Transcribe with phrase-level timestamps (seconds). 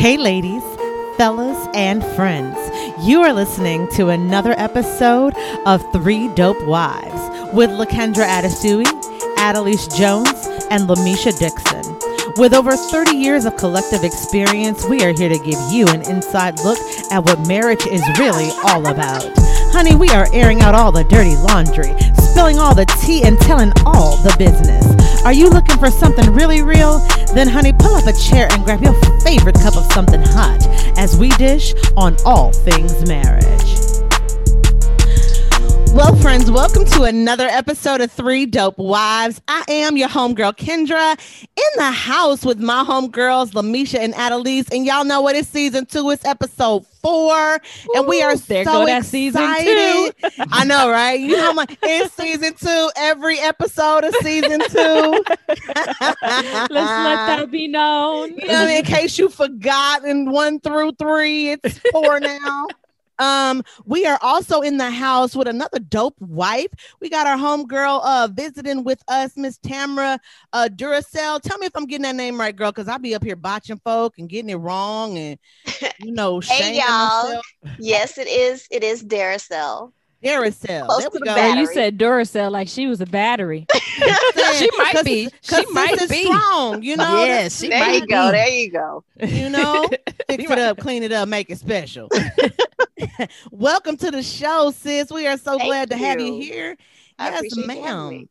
[0.00, 0.62] Hey, ladies,
[1.18, 2.56] fellas, and friends.
[3.06, 5.34] You are listening to another episode
[5.66, 8.86] of Three Dope Wives with Lakendra Adesui,
[9.36, 11.84] Adelise Jones, and Lamisha Dixon.
[12.38, 16.58] With over 30 years of collective experience, we are here to give you an inside
[16.60, 16.78] look
[17.12, 19.30] at what marriage is really all about.
[19.74, 23.70] Honey, we are airing out all the dirty laundry, spilling all the tea, and telling
[23.84, 24.99] all the business.
[25.24, 26.98] Are you looking for something really real?
[27.34, 31.14] Then, honey, pull up a chair and grab your favorite cup of something hot as
[31.16, 33.79] we dish on all things marriage.
[35.92, 39.42] Well, friends, welcome to another episode of Three Dope Wives.
[39.48, 41.18] I am your homegirl, Kendra,
[41.56, 44.72] in the house with my homegirls, Lamisha and Adelise.
[44.72, 47.60] And y'all know what it's season two, it's episode four.
[47.94, 50.14] and we are there so go that excited.
[50.16, 50.44] season two.
[50.52, 51.18] I know, right?
[51.20, 55.24] You know how much it's season two, every episode of season two.
[55.48, 56.22] Let's
[56.70, 58.36] let that be known.
[58.36, 62.66] You know, in case you forgot in one through three, it's four now.
[63.20, 66.68] Um, we are also in the house with another dope wife.
[67.00, 70.18] We got our homegirl uh visiting with us, Miss Tamara
[70.52, 71.40] uh Duracell.
[71.42, 73.80] Tell me if I'm getting that name right, girl, because I'll be up here botching
[73.84, 75.38] folk and getting it wrong and
[76.00, 76.86] you know, Hey, y'all.
[77.24, 77.46] myself.
[77.78, 78.66] Yes, it is.
[78.70, 79.92] It is Duracell.
[80.24, 80.86] Duracell.
[80.86, 81.34] Close There to we go.
[81.34, 81.60] Battery.
[81.60, 83.66] you said Duracell like she was a battery.
[84.56, 85.28] She might be.
[85.42, 86.24] She might be.
[86.24, 87.24] strong, you know.
[87.24, 88.30] Yes, she there might you go.
[88.30, 88.36] be.
[88.36, 89.04] There you go.
[89.22, 89.88] you know,
[90.28, 92.08] fix it up, clean it up, make it special.
[93.50, 95.10] Welcome to the show, sis.
[95.10, 96.40] We are so Thank glad to have you you.
[96.42, 96.76] here.
[97.18, 98.28] I yes, appreciate ma'am.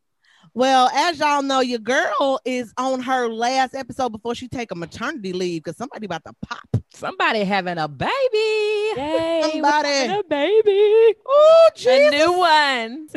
[0.52, 4.74] Well, as y'all know, your girl is on her last episode before she take a
[4.74, 6.68] maternity leave because somebody about to pop.
[6.92, 8.10] Somebody having a baby.
[8.96, 9.88] Yay, Somebody.
[10.12, 11.14] a baby.
[11.26, 13.08] Oh, A new one.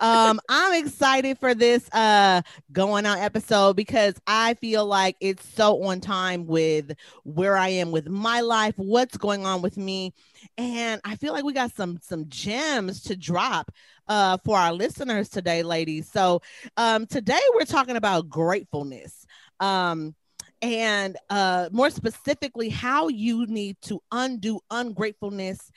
[0.00, 2.42] Um, I'm excited for this uh
[2.72, 6.92] going on episode because I feel like it's so on time with
[7.24, 10.12] where I am with my life, what's going on with me,
[10.58, 13.70] and I feel like we got some some gems to drop
[14.08, 16.10] uh for our listeners today, ladies.
[16.10, 16.42] So
[16.76, 19.26] um today we're talking about gratefulness.
[19.60, 20.14] Um
[20.62, 25.70] and uh more specifically how you need to undo ungratefulness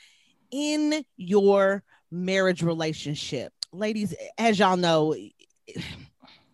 [0.52, 5.16] in your marriage relationship ladies as y'all know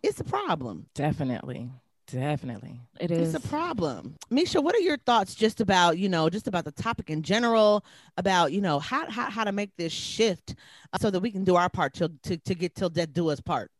[0.02, 1.70] it's a problem Definitely.
[2.06, 2.80] Definitely.
[3.00, 3.34] It is.
[3.34, 6.72] it's a problem misha what are your thoughts just about you know just about the
[6.72, 7.84] topic in general
[8.18, 10.54] about you know how how, how to make this shift
[11.00, 13.40] so that we can do our part to, to, to get till death do us
[13.40, 13.70] part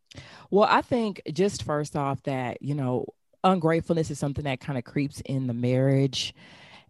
[0.51, 3.06] Well, I think just first off that, you know,
[3.43, 6.34] ungratefulness is something that kind of creeps in the marriage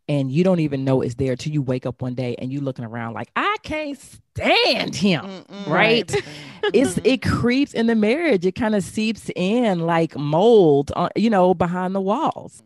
[0.08, 2.60] and you don't even know it's there till you wake up one day and you
[2.60, 3.98] looking around like, I can't
[4.36, 5.24] stand him.
[5.24, 5.66] Mm-mm.
[5.66, 6.14] Right.
[6.72, 8.46] It's it creeps in the marriage.
[8.46, 12.62] It kind of seeps in like mold, uh, you know, behind the walls.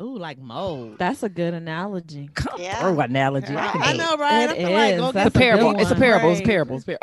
[0.00, 2.30] Ooh, like mold That's a good analogy.
[2.34, 2.80] Come Yeah.
[2.80, 3.54] through analogy.
[3.54, 4.48] I, I, I know, right?
[4.48, 5.00] I It feel like is.
[5.00, 5.80] go That's It's a a good parable.
[5.80, 6.30] It's a parable.
[6.30, 6.46] It's Right.
[6.46, 6.84] parables.
[6.84, 6.98] Par-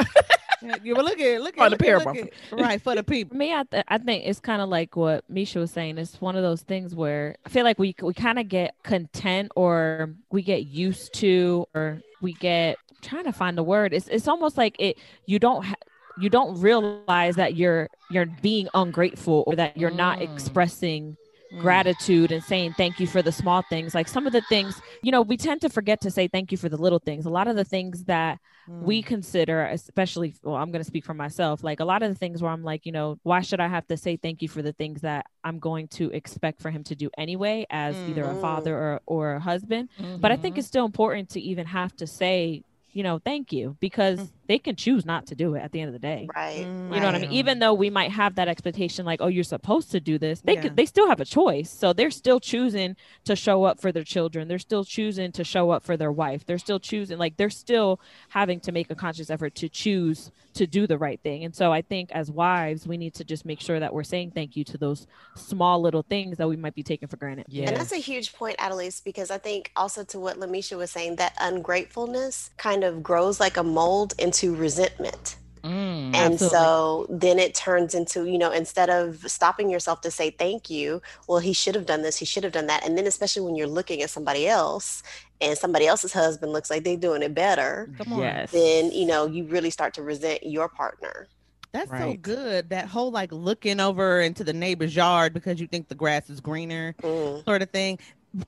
[0.83, 2.13] Yeah, well, look at look at the look parable.
[2.15, 3.37] look at- right for the For people.
[3.37, 5.99] me, I, th- I think it's kind of like what Misha was saying.
[5.99, 9.51] It's one of those things where I feel like we we kind of get content
[9.55, 13.93] or we get used to or we get trying to find the word.
[13.93, 15.75] It's it's almost like it you don't ha-
[16.19, 20.33] you don't realize that you're you're being ungrateful or that you're not Mm.
[20.33, 21.17] expressing
[21.51, 21.61] Mm.
[21.61, 23.95] gratitude and saying thank you for the small things.
[23.95, 26.59] Like some of the things, you know, we tend to forget to say thank you
[26.59, 27.25] for the little things.
[27.25, 28.37] A lot of the things that
[28.69, 28.83] Mm.
[28.83, 32.13] we consider especially well i'm going to speak for myself like a lot of the
[32.19, 34.61] things where i'm like you know why should i have to say thank you for
[34.61, 38.27] the things that i'm going to expect for him to do anyway as either a
[38.35, 38.41] Mhm.
[38.41, 39.89] father or, or a husband
[40.19, 40.59] but i think Mhm.
[40.59, 42.61] it's still important to even have to say
[42.91, 44.29] you know thank you because Mm.
[44.49, 46.65] They can choose not to do it at the end of the day Right.
[46.65, 46.93] Mm.
[46.93, 47.31] you know what I mean?
[47.31, 50.55] Even though we might have that expectation, like, oh, you're supposed to do this, they
[50.55, 50.61] Yeah.
[50.63, 51.69] could, they still have a choice.
[51.69, 52.95] So they're still choosing
[53.25, 54.47] to show up for their children.
[54.47, 56.45] They're still choosing to show up for their wife.
[56.45, 57.99] They're still choosing, like, they're still
[58.29, 61.45] having to make a conscious effort to choose to do the right thing.
[61.45, 64.31] And so I think as wives, we need to just make sure that we're saying
[64.31, 65.05] thank you to those
[65.35, 67.45] small little things that we might be taking for granted.
[67.49, 67.67] Yeah.
[67.67, 71.17] And that's a huge point, Adelise, because I think also to what Lamisha was saying,
[71.17, 75.35] that ungratefulness kind of grows like a mold into resentment.
[75.63, 76.15] Mm.
[76.15, 76.47] And Absolutely.
[76.57, 81.01] so then it turns into, you know, instead of stopping yourself to say thank you,
[81.27, 82.85] well, he should have done this, he should have done that.
[82.85, 85.03] And then, especially when you're looking at somebody else
[85.41, 88.19] and somebody else's husband looks like they're doing it better, Come on.
[88.19, 88.51] Yes.
[88.51, 91.27] then, you know, you really start to resent your partner.
[91.71, 92.69] That's so good.
[92.69, 96.39] That whole like looking over into the neighbor's yard because you think the grass is
[96.39, 97.45] greener Mm.
[97.45, 97.99] sort of thing.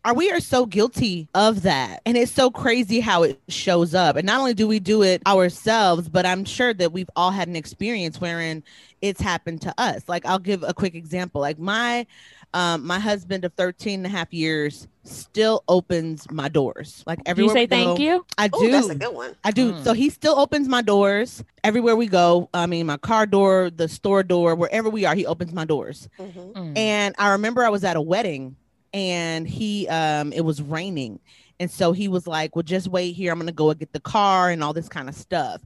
[0.05, 4.15] Are we are so guilty of that and it's so crazy how it shows up
[4.15, 7.47] and not only do we do it ourselves but i'm sure that we've all had
[7.47, 8.63] an experience wherein
[9.01, 12.05] it's happened to us like i'll give a quick example like my
[12.53, 17.41] um my husband of 13 and a half years still opens my doors like Do
[17.41, 18.25] you say we go, thank you?
[18.37, 19.35] i do that's a good one.
[19.43, 19.73] I do.
[19.73, 19.83] Mm.
[19.83, 22.49] So he still opens my doors everywhere we go.
[22.53, 26.07] I mean, my car door, the store door, wherever we are, he opens my doors.
[26.19, 26.53] Mhm.
[26.53, 26.77] Mm.
[26.77, 28.55] And I remember I was at a wedding
[28.93, 31.19] and he um it was raining.
[31.59, 33.31] And so he was like, "Well, just wait here.
[33.31, 35.61] I'm going to go and get the car and all this kind of stuff."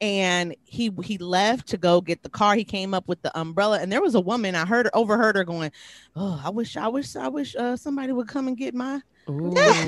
[0.00, 2.54] And he he left to go get the car.
[2.54, 5.34] He came up with the umbrella and there was a woman I heard her overheard
[5.34, 5.72] her going,
[6.14, 9.00] "Oh, I wish I wish I wish uh, somebody would come and get my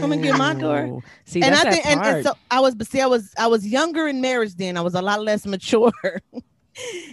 [0.00, 1.02] come and get my door.
[1.24, 3.66] See, and I think, and, and so I was, but see, I was, I was
[3.66, 4.76] younger in marriage then.
[4.76, 5.92] I was a lot less mature,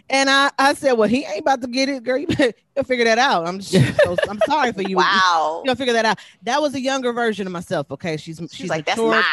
[0.09, 2.17] and I, I said, well, he ain't about to get it, girl.
[2.17, 3.47] You better you'll figure that out.
[3.47, 3.99] I'm, just,
[4.29, 4.97] I'm sorry for you.
[4.97, 5.61] Wow.
[5.65, 6.19] You'll figure that out.
[6.43, 7.91] That was a younger version of myself.
[7.91, 9.23] Okay, she's, she's, She's like, that's mature,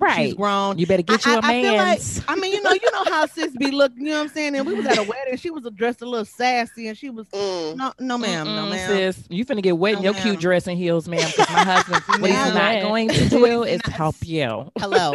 [0.00, 0.16] mine.
[0.16, 0.36] She's right.
[0.36, 0.78] grown.
[0.78, 2.90] You better get I- you a I- I feel like- I mean, you know, you
[2.92, 3.92] know how sis be look.
[3.96, 4.56] You know what I'm saying?
[4.56, 5.36] And we was at a wedding.
[5.36, 7.76] She was dressed a little sassy, and she was Mm.
[7.76, 8.88] no, no, ma'am, no, Mm-mm, ma'am.
[9.14, 10.22] Sis, you finna get wet in your ma'am.
[10.22, 11.20] cute dress and heels, ma'am.
[11.26, 14.70] Because my husband, what he's not going to do is help you.
[14.78, 15.14] Hello,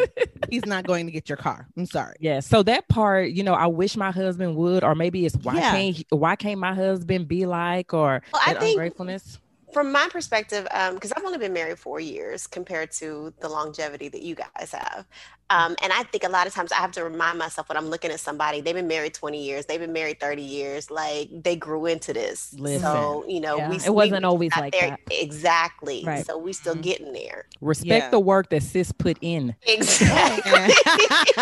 [0.49, 1.67] he's not going to get your car.
[1.77, 2.15] I'm sorry.
[2.19, 2.39] Yeah.
[2.39, 5.71] So that part, you know, I wish my husband would, or maybe it's why Yeah.
[5.71, 9.39] can't why can't my husband be like, or Well, I that think ungratefulness.
[9.75, 10.63] From my perspective,
[10.93, 15.05] because I've only been married four years compared to the longevity that you guys have.
[15.49, 17.87] Um, and I think a lot of times I have to remind myself when I'm
[17.89, 21.57] looking at somebody, they've been married 20 years, they've been married 30 years, like they
[21.57, 22.55] grew into this.
[22.57, 22.81] Listen.
[22.81, 24.99] So, you know, Yeah, we it wasn't we always got like there- that.
[25.11, 26.03] Exactly.
[26.05, 26.25] Right.
[26.25, 26.81] So we still Mhm.
[26.81, 27.45] getting there.
[27.59, 28.09] Respect Yeah.
[28.11, 29.55] the work that sis put in.
[29.67, 30.73] Exactly.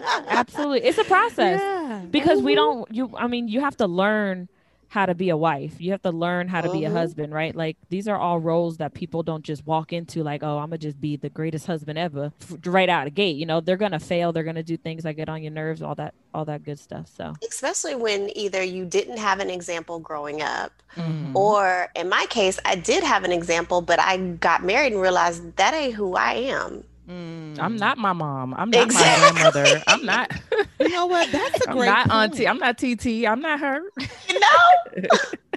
[0.28, 0.82] Absolutely.
[0.82, 1.60] It's a process.
[1.60, 2.00] Yeah.
[2.10, 4.48] because we don't you i mean you have to learn
[4.90, 6.92] how to be a wife you have to learn how to be a Mhm.
[6.92, 10.58] husband right like these are all roles that people don't just walk into like oh
[10.58, 12.32] i'm gonna just be the greatest husband ever
[12.64, 15.28] right out of gate you know they're gonna fail they're gonna do things that get
[15.28, 19.18] on your nerves all that all that good stuff so Especially when either you didn't
[19.18, 21.34] have an example growing up, Mhm.
[21.34, 25.56] or in my case, I did have an example, but I got married and realized
[25.56, 26.84] that ain't who I am.
[27.10, 27.58] Mm.
[27.58, 28.54] I'm not my mom.
[28.54, 29.42] I'm not Exactly.
[29.42, 29.82] my grandmother.
[29.88, 30.30] I'm not.
[30.78, 31.30] You know what?
[31.32, 31.86] That's a I'm great.
[31.86, 32.12] not point.
[32.32, 32.48] auntie.
[32.48, 33.26] I'm not TT.
[33.26, 33.80] I'm not her.
[34.28, 35.08] You know,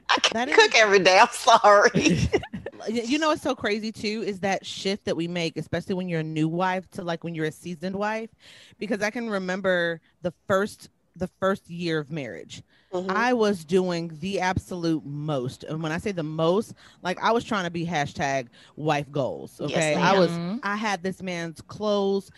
[0.10, 1.20] I can't is- cook every day.
[1.20, 2.20] I'm sorry.
[2.92, 6.20] You know what's so crazy too is that shift that we make especially when you're
[6.20, 8.30] a new wife to like when you're a seasoned wife
[8.78, 12.62] because i can remember the first the first year of marriage
[12.94, 13.10] Mhm.
[13.10, 17.44] i was doing the absolute most and when i say the most like i was
[17.44, 20.32] trying to be hashtag wife goals Yes, okay i was
[20.64, 22.30] i had this man's clothes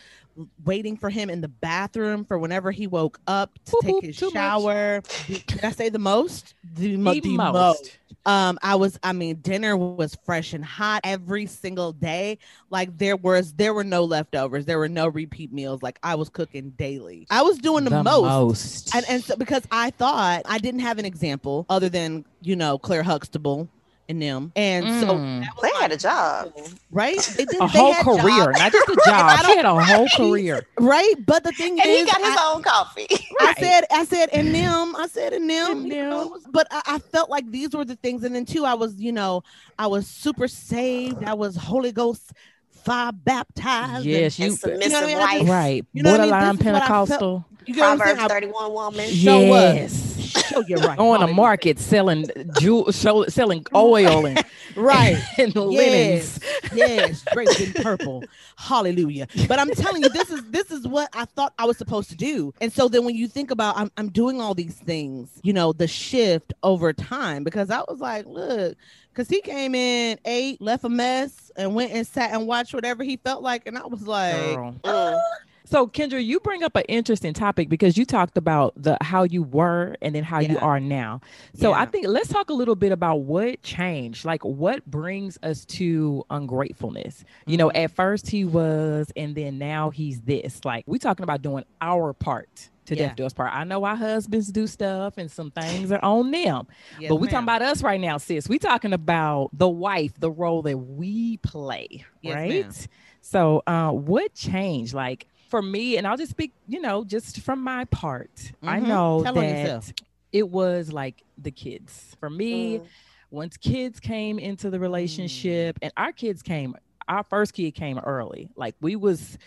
[0.66, 4.32] waiting for him in the bathroom for whenever he woke up to take his much.
[4.34, 7.54] shower did i say the most the, The the most.
[7.54, 12.38] most um i was i mean dinner was fresh and hot every single day.
[12.70, 14.66] Like there was there were no leftovers.
[14.66, 15.82] There were no repeat meals.
[15.82, 17.28] Like i was cooking daily.
[17.30, 18.06] I was doing the, most.
[18.06, 18.96] most.
[18.96, 22.78] and and so because i thought i didn't have an example other than you know
[22.78, 23.70] claire huxtable
[24.08, 25.42] and them and so Mm.
[25.42, 26.54] that was Claire my had a job.
[26.92, 29.46] right they did a they whole had career, jobs, not just a I job.
[29.46, 30.66] She had a whole career.
[30.80, 33.08] right but the thing And is he got his I- own coffee.
[33.40, 33.58] I Right.
[33.60, 36.30] said, I said, and them, I said, and them, And them.
[36.52, 38.24] but I, I felt like these were the things.
[38.24, 39.44] And then too, I was, you know,
[39.78, 41.24] I was super saved.
[41.24, 42.32] I was Holy Ghost
[42.72, 43.96] fire baptized.
[43.98, 45.18] and- Yes, you And submissive know what I mean?
[45.18, 45.50] I just- wife.
[45.50, 45.86] right.
[45.94, 46.32] You know what I mean?
[46.32, 47.46] Borderline what I felt- Pentecostal.
[47.66, 49.10] you get what I'm Proverbs 31 woman.
[49.10, 49.90] Show up.
[50.26, 50.98] Show you right.
[51.00, 52.28] On the market selling
[52.60, 54.44] jewel, selling oil and
[54.76, 55.22] right?
[55.38, 56.40] and linens.
[56.74, 58.24] Yes, yes, draped in purple.
[58.58, 59.28] Hallelujah.
[59.48, 62.16] But I'm telling you, this is this is what I thought I was supposed to
[62.16, 62.54] do.
[62.62, 65.74] And so then when you think about I'm I'm doing all these things, you know,
[65.74, 68.78] the shift over time, because I was like, look,
[69.14, 73.04] because he came in, ate, left a mess, and went and sat and watched whatever
[73.04, 73.66] he felt like.
[73.66, 74.76] And I was like, Girl.
[74.84, 75.22] Mm.
[75.66, 79.44] So Kendra, you bring up an interesting topic because you talked about the how you
[79.44, 81.22] were and then how you are now.
[81.56, 84.26] So I think let's talk a little bit about what changed.
[84.26, 87.24] Like what brings us to ungratefulness.
[87.46, 87.84] You know, Mm-hmm.
[87.84, 90.64] at first he was and then now he's this.
[90.64, 93.08] Like we talking about doing our part to Yeah.
[93.08, 93.52] death do us part.
[93.52, 96.68] I know our husbands do stuff and some things are on them.
[97.00, 98.48] yes, but we talking about us right now, sis.
[98.48, 102.50] We talking about the wife, the role that we play, Yes, right?
[102.66, 102.74] ma'am.
[103.22, 104.94] So, uh, what changed?
[104.94, 108.52] Like for me, and I'll just speak, you know, just from my part.
[108.62, 108.88] I Mhm.
[108.90, 110.02] know Tell that
[110.34, 112.14] it was like the kids.
[112.20, 112.86] For me, Mm.
[113.32, 116.76] once kids came into the relationship, and our kids came,
[117.08, 118.50] our first kid came early.
[118.58, 119.38] Like we was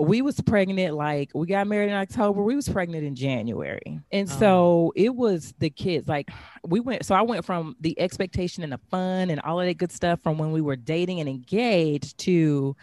[0.00, 2.40] we was pregnant like we got married in October.
[2.44, 3.98] We was pregnant in January.
[4.12, 4.38] And Oh.
[4.38, 6.06] so it was the kids.
[6.06, 6.30] Like
[6.64, 9.76] we went so I went from the expectation and the fun and all of that
[9.76, 12.76] good stuff from when we were dating and engaged to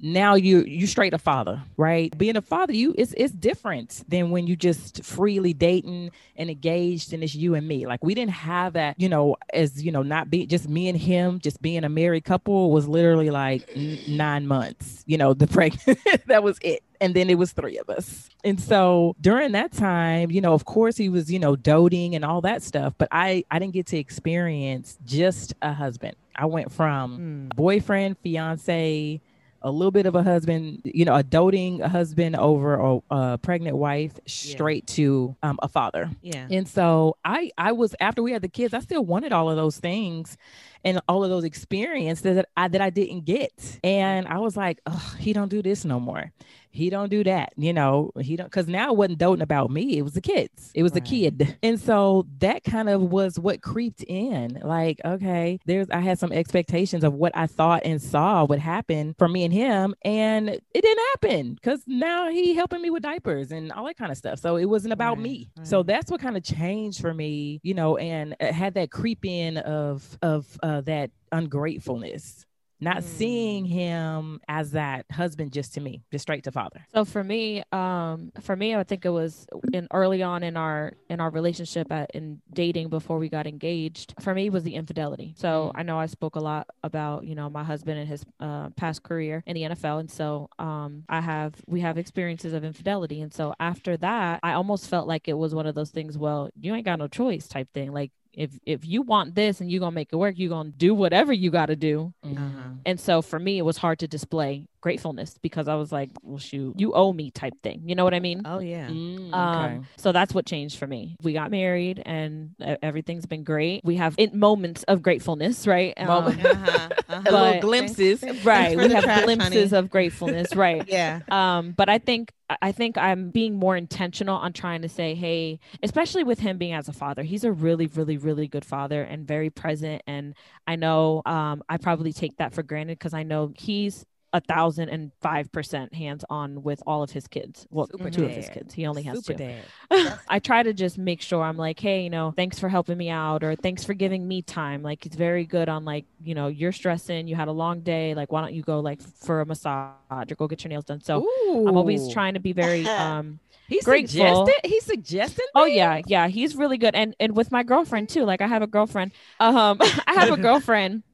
[0.00, 2.16] now you you straight a father, right?
[2.18, 7.12] Being a father, you it's it's different than when you just freely dating and engaged
[7.14, 7.86] and it's you and me.
[7.86, 10.98] Like we didn't have that, you know, as you know, not be just me and
[10.98, 15.02] him, just being a married couple was literally like n- nine months.
[15.06, 16.82] You know, the pregnant that was it.
[17.00, 18.28] And then it was three of us.
[18.42, 22.24] And so during that time, you know, of course he was, you know, doting and
[22.24, 26.16] all that stuff, but I I didn't get to experience just a husband.
[26.34, 27.56] I went from Mm.
[27.56, 29.20] boyfriend, fiance,
[29.66, 33.76] a little bit of a husband, you know, a doting husband over a, a pregnant
[33.76, 36.08] wife, straight to um, a father.
[36.22, 36.46] Yeah.
[36.48, 39.56] And so I, I was after we had the kids, I still wanted all of
[39.56, 40.38] those things
[40.84, 43.80] and all of those experiences that I that I didn't get.
[43.82, 46.32] And I was like, oh, he don't do this no more.
[46.76, 48.12] He don't do that, you know.
[48.20, 49.98] He don't because now it wasn't doting about me.
[49.98, 50.70] It was the kids.
[50.74, 51.56] It was the kid.
[51.62, 54.60] And so that kind of was what creeped in.
[54.62, 59.14] Like, okay, there's I had some expectations of what I thought and saw would happen
[59.18, 63.52] for me and him, and it didn't happen because now he helping me with diapers
[63.52, 64.38] and all that kind of stuff.
[64.38, 65.50] So it wasn't about Right, me.
[65.62, 69.56] So that's what kind of changed for me, you know, and had that creep in
[69.58, 72.45] of of uh, that ungratefulness.
[72.80, 73.02] Not Mm.
[73.04, 76.84] seeing him as that husband just to me, just straight to father.
[76.92, 80.92] So for me, um, for me, I think it was in early on in our
[81.08, 84.14] in our relationship at, in dating before we got engaged.
[84.20, 85.34] For me, was the infidelity.
[85.36, 88.68] So I know I spoke a lot about you know my husband and his uh,
[88.70, 93.22] past career in the NFL, and so um, I have we have experiences of infidelity,
[93.22, 96.18] and so after that, I almost felt like it was one of those things.
[96.18, 97.92] Well, you ain't got no choice type thing.
[97.92, 100.94] Like if if you want this and you're gonna make it work, you're gonna do
[100.94, 102.12] whatever you got to do.
[102.22, 102.65] Uh-huh.
[102.86, 106.38] And so for me, it was hard to display gratefulness because I was like, well,
[106.38, 107.82] shoot, you owe me type thing.
[107.88, 108.42] You know what I mean?
[108.44, 108.88] Oh yeah.
[108.88, 109.80] Mm, Um, okay.
[109.96, 111.16] so that's what changed for me.
[111.22, 113.80] We got married and e- everything's been great.
[113.82, 115.92] We have in moments of gratefulness, right?
[115.96, 116.48] Um, Uh-huh.
[116.48, 116.90] uh-huh.
[117.26, 118.22] A little glimpses.
[118.44, 118.76] right.
[118.76, 119.78] We have trash, glimpses honey.
[119.78, 120.86] of gratefulness, right?
[120.86, 121.20] Yeah.
[121.30, 125.58] um but i think i think i'm being more intentional on trying to say hey
[125.82, 129.26] especially with him being as a father he's a really really really good father and
[129.26, 130.34] very present and
[130.66, 134.04] i know um i probably take that for granted because i know he's
[134.36, 138.26] a thousand and five percent hands on with all of his kids well Super two
[138.26, 139.54] of his kids he only has Super two.
[140.28, 143.08] I try to just make sure I'm like, hey, you know, thanks for helping me
[143.08, 144.82] out or thanks for giving me time.
[144.82, 148.14] Like it's very good on like, you know, you're stressing, you had a long day,
[148.14, 151.00] like why don't you go like for a massage or go get your nails done?
[151.00, 151.26] So
[151.66, 153.38] I'm always trying to be very um
[153.68, 154.46] He grateful.
[154.46, 154.68] suggested.
[154.68, 155.44] He suggested.
[155.54, 158.24] Oh yeah, yeah, he's really good and and with my girlfriend too.
[158.24, 159.12] Like I have a girlfriend.
[159.40, 161.04] Um I have a girlfriend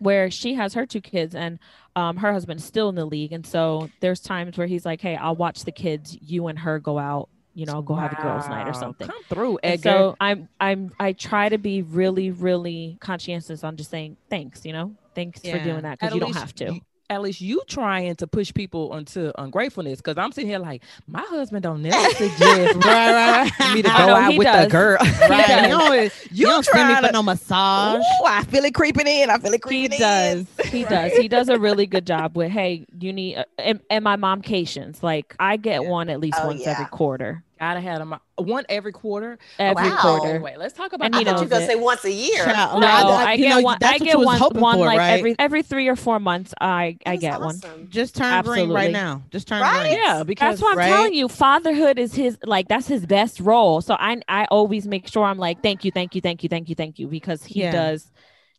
[0.00, 1.58] where she has her two kids and
[1.98, 5.16] um her husband's still in the league and so there's times where he's like, "Hey,
[5.16, 6.16] I'll watch the kids.
[6.20, 9.22] You and her go out, you know, go have a girls night or something." Come
[9.24, 9.90] through, And Edgar.
[9.90, 14.72] so I'm I'm I try to be really really conscientious on just saying thanks, you
[14.72, 16.80] know, thanks for doing that because you don't have to.
[17.10, 21.22] At least you trying to push people into ungratefulness because I'm sitting here like my
[21.22, 24.66] husband don't never suggest Right, right, me to go know, out with does.
[24.66, 24.98] a girl.
[25.28, 25.62] Right.
[25.62, 28.00] You don't, you don't send me for to- no massage.
[28.00, 29.30] Ooh, I feel it creeping in.
[29.30, 30.46] I feel it creeping He does.
[30.64, 30.68] in.
[30.70, 31.12] He does.
[31.12, 35.02] He does a really good job with hey, you need uh, and, and my momcations.
[35.02, 35.88] Like I get Yeah.
[35.90, 36.72] one at least Oh, once yeah.
[36.72, 37.42] every quarter.
[37.58, 39.38] Gotta have them one every quarter.
[39.58, 40.18] Every Wow.
[40.18, 40.40] quarter.
[40.40, 41.06] Wait, let's talk about.
[41.06, 41.68] And I thought you knows were gonna it.
[41.68, 42.44] say once a year.
[42.44, 43.78] Child, No, I- I- I, get know, one.
[43.80, 44.38] that's I get one.
[44.40, 45.18] One for, like right?
[45.18, 46.54] every every three or four months.
[46.60, 47.60] I I That's get one.
[47.88, 49.22] Just turn green right now.
[49.30, 49.88] Just turn Right?
[49.90, 49.98] green.
[50.02, 50.88] Yeah, because That's what I'm right?
[50.88, 51.28] telling you.
[51.28, 53.80] Fatherhood is his like that's his best role.
[53.80, 56.68] So I I always make sure I'm like thank you, thank you, thank you, thank
[56.68, 57.72] you, thank you because he Yeah.
[57.72, 58.10] does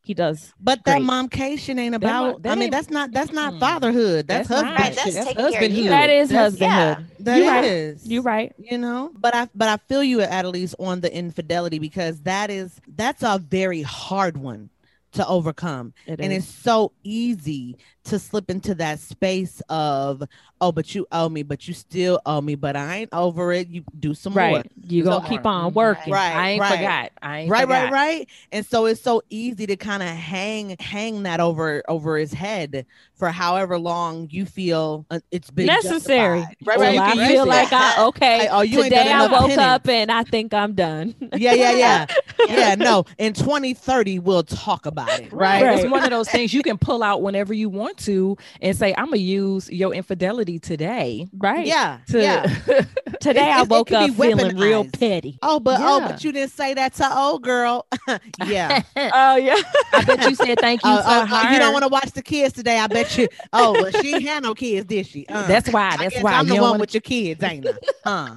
[0.01, 0.53] he does.
[0.59, 1.05] But that Great.
[1.05, 2.43] momcation ain't That mo- about.
[2.43, 3.11] that I mean, that's not.
[3.11, 3.59] That's not Mm.
[3.59, 4.27] fatherhood.
[4.27, 4.79] That's, That's husband.
[4.79, 5.13] Right, that's shit.
[5.15, 5.89] taking care of husbandhood.
[5.89, 7.05] That is That's- husbandhood.
[7.19, 7.65] That You right.
[7.65, 8.07] is.
[8.07, 8.53] You right.
[8.57, 12.49] You know, but I but I feel you at least on the infidelity because that
[12.49, 14.69] is that's a very hard one
[15.11, 15.93] to overcome.
[16.05, 16.43] It and is.
[16.43, 17.77] it's so easy
[18.09, 20.23] to slip into that space of
[20.61, 23.67] oh but you owe me but you still owe me but i ain't over it
[23.69, 24.71] you do some more right.
[24.87, 25.75] You So- gonna keep on Mhm.
[25.75, 26.11] working.
[26.13, 26.35] Right.
[26.35, 26.77] I ain't right.
[26.77, 27.11] forgot.
[27.21, 27.73] I ain't right forgot.
[27.75, 28.27] right right right.
[28.51, 32.85] and so it's so easy to kind of hang hang that over over his head
[33.13, 36.39] for however long you feel uh, it's been Necessary.
[36.39, 36.67] justified.
[36.67, 37.47] right Well, right you I feel it.
[37.47, 38.39] like I okay.
[38.39, 39.57] Like, oh, you today I woke penance.
[39.59, 41.13] up and I think I'm done.
[41.35, 42.05] yeah yeah yeah
[42.49, 45.61] yeah no in 2030 we'll talk about about it, Right.
[45.63, 45.79] right?
[45.79, 48.93] It's one of those things you can pull out whenever you want to and say,
[48.97, 51.27] I'm gonna use your infidelity today.
[51.37, 51.65] Right.
[51.67, 52.43] Yeah, To yeah.
[53.19, 55.37] Today It- I it- it woke could up feeling real petty.
[55.41, 57.85] Oh, but oh, but you didn't say that to old girl.
[58.47, 58.81] yeah.
[58.95, 59.55] Oh yeah.
[59.93, 61.53] I bet you said thank you Oh, to oh, oh, her.
[61.53, 62.79] you don't want to watch the kids today.
[62.79, 63.27] I bet you.
[63.53, 65.25] Oh, well, she ain't had no kids, did she?
[65.27, 65.89] Uh, That's why.
[65.89, 66.33] I That's guess why.
[66.33, 67.73] I'm You the don't one wanna- with your kids, ain't I?
[68.05, 68.35] Huh?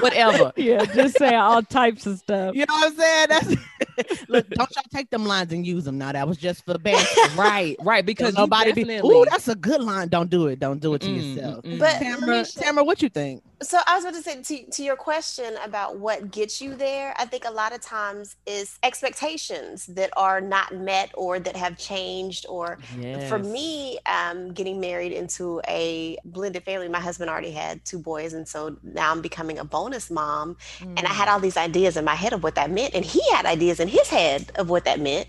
[0.00, 0.52] whatever.
[0.56, 0.84] yeah.
[0.84, 2.54] Just say all types of stuff.
[2.54, 3.26] You know what I'm saying?
[3.28, 4.48] That's look.
[4.50, 5.98] Don't y'all take them lines and use them.
[5.98, 7.06] Now that was just for banter.
[7.36, 8.04] right, right.
[8.04, 8.84] Because Because nobody be.
[8.84, 10.08] definitely, Ooh, that's a good line.
[10.08, 10.58] Don't do it.
[10.58, 11.64] Don't do it to Mm, yourself.
[11.64, 11.78] mm.
[11.78, 13.42] But let Tamara, me sh- Tamara, what you think?
[13.62, 17.14] So I was about to say to, to your question about what gets you there.
[17.16, 21.78] I think a lot of times is expectations that are not met or that have
[21.78, 22.44] changed.
[22.50, 22.78] Or
[23.28, 28.34] for me, um, getting married into a blended family, my husband already had two boys,
[28.34, 30.56] and so now I'm becoming a bonus mom.
[30.98, 33.22] And I had all these ideas in my head of what that meant, and he
[33.32, 35.28] had ideas in his head of what that meant,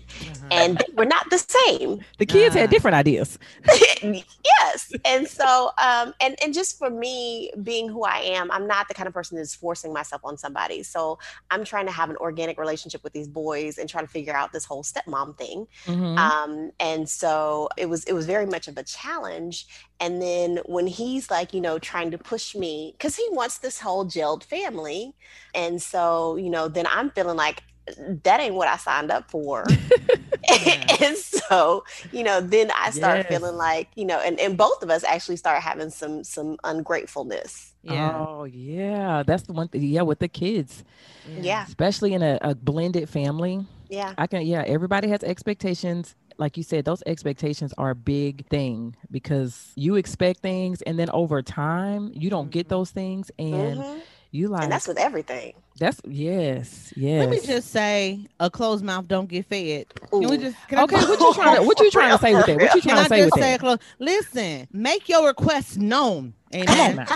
[0.50, 2.00] and they were not the same.
[2.18, 2.60] the kids Ah.
[2.60, 3.38] had different ideas.
[4.02, 8.88] yes and so um and and just for me being who i am i'm not
[8.88, 10.82] the kind of person that's forcing myself on somebody.
[10.82, 11.18] So
[11.50, 14.52] i'm trying to have an organic relationship with these boys and try to figure out
[14.52, 15.66] this whole stepmom thing.
[15.86, 16.16] Mhm.
[16.16, 19.66] um and so it was it was very much of a challenge.
[20.00, 23.80] And then when he's like you know trying to push me because he wants this
[23.80, 25.14] whole gelled family.
[25.54, 27.62] And so you know then i'm feeling like
[28.24, 29.78] that ain't what i signed up for.
[31.00, 33.26] And so you know then i start Yes.
[33.28, 37.74] feeling like you know and, and both of us actually start having some some ungratefulness
[37.90, 39.82] Oh yeah, that's the one thing.
[39.82, 40.84] Yeah, with the kids,
[41.40, 43.64] yeah especially in a, a blended family.
[43.88, 44.46] yeah I can.
[44.46, 46.14] Yeah, everybody has expectations.
[46.36, 51.10] Like you said, those expectations are a big thing because you expect things, and then
[51.10, 52.70] over time, you don't get Mhm.
[52.70, 54.00] those things, and Mhm.
[54.30, 57.20] you like and that's with everything that's yes, yes.
[57.20, 59.86] Let me just say, a closed mouth don't get fed.
[60.10, 60.56] Can we just?
[60.68, 62.56] Can Okay, just- what you trying to what you trying to say with that?
[62.56, 63.56] What you trying I to say just with say that?
[63.56, 63.78] a close?
[63.98, 66.34] Listen, make your requests known.
[66.66, 67.06] Come on Amen.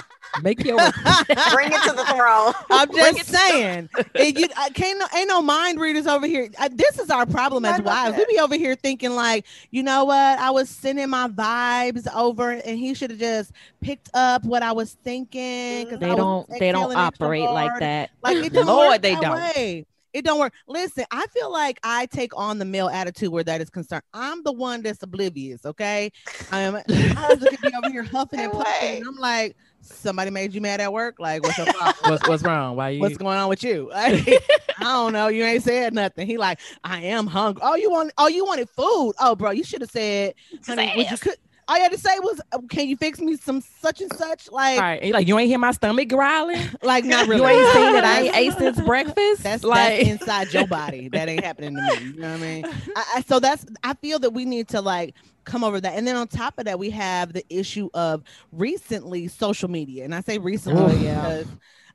[0.43, 0.79] make your
[1.53, 4.99] bring it to the throne I'm just it saying, it, you, I can't.
[4.99, 6.49] No, ain't no mind readers over here.
[6.59, 8.17] I, this is our problem as love wives.
[8.17, 10.39] We be over here thinking like, you know what?
[10.39, 14.73] I was sending my vibes over, and he should have just picked up what I
[14.73, 15.87] was thinking.
[15.87, 16.05] 'cause mm-hmm.
[16.05, 18.11] I They was don't they don't operate like that.
[18.23, 19.35] Like it Lord, they don't.
[19.35, 19.87] way.
[20.13, 20.53] It don't work.
[20.67, 24.03] Listen, I feel like I take on the male attitude where that is concerned.
[24.13, 25.65] I'm the one that's oblivious.
[25.65, 26.73] Okay, um, I am.
[26.75, 30.55] My husband could be over here huffing and No puffing, and I'm like, somebody made
[30.55, 31.17] you mad at work.
[31.19, 32.11] Like, what's your problem?
[32.11, 32.77] what's what's wrong?
[32.77, 33.01] Why you?
[33.01, 33.91] What's going on with you?
[33.95, 34.39] I
[34.81, 35.29] don't know.
[35.29, 36.27] You ain't said nothing.
[36.27, 37.63] He like, I am hungry.
[37.65, 38.13] Oh, you want?
[38.19, 39.15] Oh, you wanted food?
[39.21, 40.35] Oh, bro, you should have said,
[40.67, 41.23] honey, would you Fast.
[41.23, 41.37] cook?
[41.73, 44.51] All you had to say was, uh, "Can you fix me some such and such?"
[44.51, 46.69] Like, All right, and you like you ain't hear my stomach growling.
[46.83, 47.41] like not really.
[47.41, 49.43] You ain't seen that I ain't ate since breakfast.
[49.43, 51.09] That's like that's inside your body.
[51.09, 52.13] That ain't happening to me.
[52.15, 52.67] You know what I mean?
[52.95, 55.15] I, I, so that's I feel that we need to like
[55.47, 55.95] come over that.
[55.97, 60.05] And then on top of that, we have the issue of recently social media.
[60.05, 61.23] And I say recently Oh, yeah.
[61.23, 61.47] because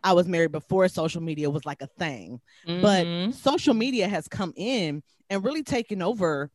[0.03, 2.41] I was married before social media was like a thing.
[2.81, 3.33] But Mhm.
[3.35, 6.49] social media has come in and really taken over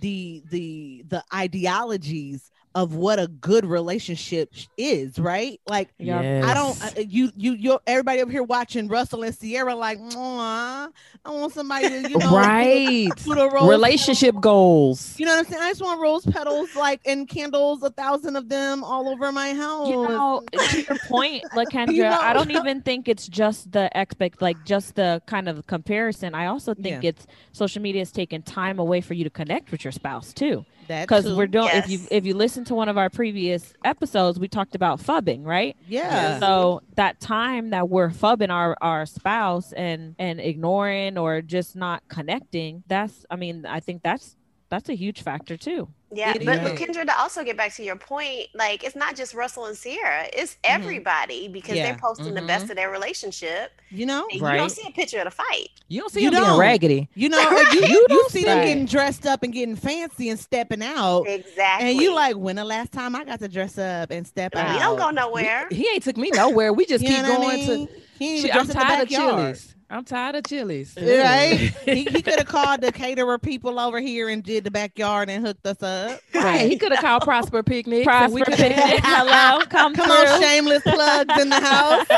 [0.00, 5.58] the the the ideologies of what a good relationship is, right?
[5.66, 6.42] Like Yeah.
[6.44, 6.78] I don't.
[6.78, 6.96] Yes.
[6.98, 7.78] Uh, you, you, you.
[7.86, 10.88] Everybody over here watching Russell and Ciara, like, I
[11.24, 13.08] want somebody to, you know, right.
[13.24, 15.18] put a rose Relationship goals.
[15.18, 15.62] You know what I'm saying?
[15.62, 19.54] I just want rose petals, like, and candles, a thousand of them, all over my
[19.54, 19.88] house.
[19.88, 23.88] You know, to your point, Lakendra, You know- I don't even think it's just the
[23.98, 26.34] expect, like just the kind of comparison.
[26.34, 27.08] I also think Yeah.
[27.08, 30.66] it's social media is taking time away for you to connect with your spouse too.
[30.88, 34.38] That Because we're doing, if you if you listen to one of our previous episodes,
[34.38, 35.76] we talked about phubbing, right?
[35.88, 36.38] yeah.
[36.40, 42.02] So that time that we're phubbing our our spouse and and ignoring or just not
[42.08, 44.36] connecting, that's, I mean, I think that's
[44.68, 45.88] that's a huge factor too.
[46.12, 46.78] Yeah, It but is.
[46.78, 50.28] Kendra, to also get back to your point, like it's not just Russell and Ciara,
[50.32, 51.76] it's everybody because Mm-hmm.
[51.78, 51.86] Yeah.
[51.92, 52.46] they're posting the Mhm.
[52.46, 53.72] best of their relationship.
[53.90, 55.68] you know, And You don't see a picture of the fight.
[55.88, 56.58] You don't see You them being don't.
[56.60, 57.08] raggedy.
[57.14, 57.38] you know,
[57.72, 60.82] you, You you, don't see them see- getting dressed up and getting fancy and stepping
[60.82, 61.90] out, Exactly.
[61.90, 64.60] and you like, when the last time I got to dress up and step we
[64.60, 64.72] out?
[64.74, 65.68] We don't go nowhere.
[65.70, 66.72] He ain't took me nowhere.
[66.72, 67.86] We just keep know what I going mean?
[67.88, 67.92] to.
[68.18, 69.34] He ain't Shit, even I'm dressed the tired of backyard.
[69.56, 69.74] Chili's.
[69.88, 70.96] I'm tired of Chili's.
[70.96, 71.72] Right?
[71.84, 75.46] he, he could have called the caterer people over here and did the backyard and
[75.46, 76.20] hooked us up.
[76.34, 76.68] Right.
[76.68, 78.04] He could have called Prosper Picnic.
[78.04, 80.32] Prosper we could Picnic, hello, come, Come through.
[80.34, 82.06] on, shameless plugs in the house.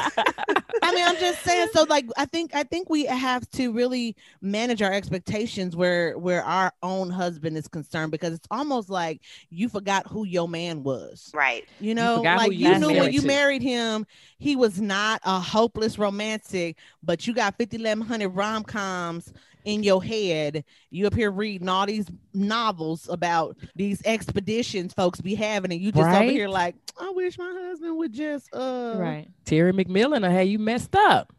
[0.83, 1.69] I mean, I'm just saying.
[1.75, 6.43] So, like, I think I think we have to really manage our expectations where where
[6.45, 11.31] our own husband is concerned, because it's almost like you forgot who your man was.
[11.35, 11.69] Right.
[11.81, 13.27] You know, forgot who like you you knew when you to.
[13.27, 14.07] married him,
[14.39, 19.33] he was not a hopeless romantic, but you got 50, 1100 rom coms
[19.65, 20.65] in your head.
[20.91, 25.93] You up here reading all these novels about these expeditions folks be having, and you
[25.93, 29.29] just over here like, I wish my husband would just uh Right.
[29.45, 31.33] Terry McMillan or had you messed up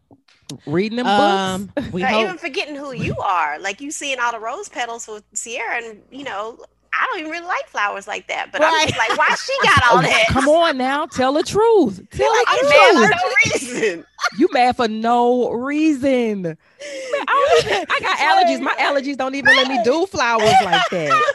[0.65, 1.91] reading them Um, books.
[1.91, 3.59] we or hope even forgetting who you are.
[3.59, 6.57] Like you seeing all the rose petals with Ciara, and you know,
[6.99, 8.51] I don't even really like flowers like that.
[8.51, 10.25] But I'm just like, why she got all Oh, that?
[10.29, 12.01] Come on now, tell the truth.
[12.11, 12.71] Tell Like, the I'm truth.
[12.71, 14.05] mad for no reason.
[14.37, 16.41] You mad for no reason.
[16.43, 16.57] Man,
[17.27, 18.59] I, even- I got allergies.
[18.61, 21.33] My allergies don't even let me do flowers like that.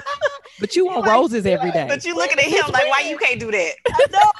[0.60, 1.86] But you want roses every day.
[1.88, 3.72] But you looking at him like, why you can't do that?
[3.90, 4.30] I know.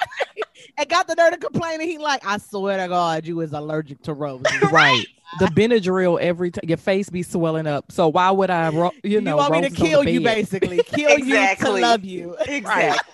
[0.77, 3.53] and got the nerve to complain, and he like, I swear to God, you is
[3.53, 4.53] allergic to roses.
[4.71, 5.07] right.
[5.38, 7.90] The Benadryl every time your face be swelling up.
[7.90, 10.09] So why would I, ro- you know, you want me to roses on the kill
[10.09, 10.81] you, basically.
[10.87, 12.37] Kill you to love you.
[12.47, 12.99] Exactly.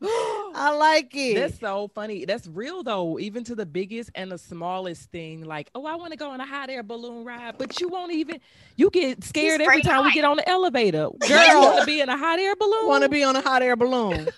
[0.02, 1.34] I like it.
[1.36, 2.24] That's so funny.
[2.24, 5.44] That's real though, even to the biggest and the smallest thing.
[5.44, 8.12] Like, oh, I want to go on a hot air balloon ride, but you won't
[8.12, 8.40] even.
[8.76, 11.08] You get scared every afraid time we get on the elevator.
[11.08, 11.48] Girl, Girl.
[11.52, 12.88] you want to be in a hot air balloon?
[12.88, 14.24] want to be on a hot air balloon.
[14.26, 14.32] so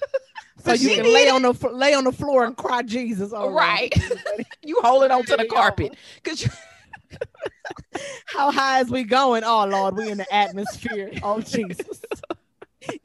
[0.65, 1.33] But you can lay it.
[1.33, 3.33] on the lay on the floor and cry Jesus.
[3.33, 3.93] All right?
[4.63, 5.57] you holding on to the There you go.
[5.57, 6.51] carpet because you.
[8.27, 9.45] How high is we going?
[9.45, 11.13] Oh Lord, we in the atmosphere.
[11.23, 11.87] Oh Jesus.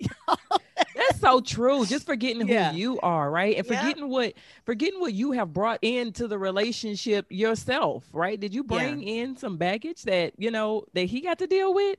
[0.96, 1.86] That's so true.
[1.86, 2.72] Just forgetting who Yeah.
[2.72, 3.58] you are, right?
[3.58, 3.76] And Yeah.
[3.80, 4.34] forgetting what
[4.66, 8.40] forgetting what you have brought into the relationship yourself, right?
[8.40, 8.76] Did you Yeah.
[8.78, 11.98] bring in some baggage that you know that he got to deal with?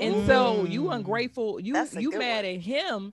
[0.00, 0.96] And so you Mm.
[0.96, 2.54] ungrateful, you you mad one.
[2.56, 3.12] at him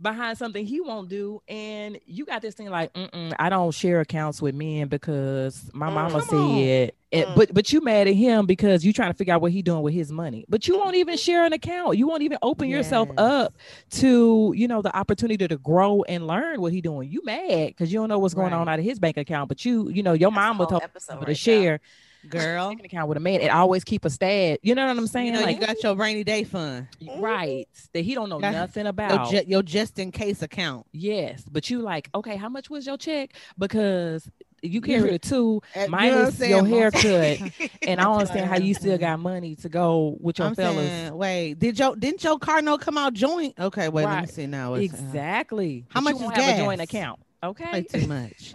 [0.00, 2.90] behind something he won't do, and you got this thing like,
[3.38, 5.94] I don't share accounts with men because my Mm.
[5.94, 6.92] mama said.
[7.12, 7.36] Mm.
[7.36, 9.82] But but you mad at him because you trying to figure out what he doing
[9.82, 10.44] with his money.
[10.48, 11.98] But you won't even share an account.
[11.98, 13.54] You won't even open yourself up
[13.90, 17.10] to you know the opportunity to grow and learn what he doing.
[17.10, 19.64] You mad because you don't know what's going on out of his bank account, but
[19.64, 21.80] you you know your That's whole told episode right to share
[22.28, 22.68] Girl.
[22.68, 24.60] bank account with a man and always keep a stat.
[24.62, 25.26] You know what I'm saying?
[25.26, 26.86] You know, like you got your rainy day fund.
[27.18, 29.30] right that he don't know Got- nothing Your, about.
[29.30, 30.86] ju- your just in case account.
[30.92, 33.32] yes, but you like okay, how much was your check?
[33.58, 34.30] Because
[34.62, 37.02] you carry a two Uh, you know minus saying, your haircut,
[37.86, 40.86] and I don't understand how you still got money to go with your I'm fellas.
[40.88, 43.54] saying, wait, did your didn't your car note come out joint?
[43.58, 44.74] Okay, wait, let me see now.
[44.74, 45.84] It's, uh, Exactly.
[45.88, 46.84] How But much you is have a joint gas?
[46.84, 47.20] account?
[47.44, 47.64] Okay.
[47.70, 48.52] Play too much.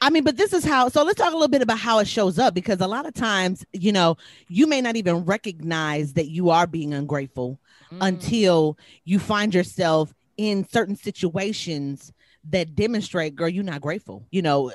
[0.00, 0.88] I mean, but this is how.
[0.88, 3.14] So let's talk a little bit about how it shows up because a lot of
[3.14, 4.16] times, you know,
[4.48, 7.58] you may not even recognize that you are being ungrateful
[7.92, 7.98] Mm.
[8.00, 12.12] until you find yourself in certain situations
[12.50, 14.26] that demonstrate, girl, you're not grateful.
[14.30, 14.70] You know,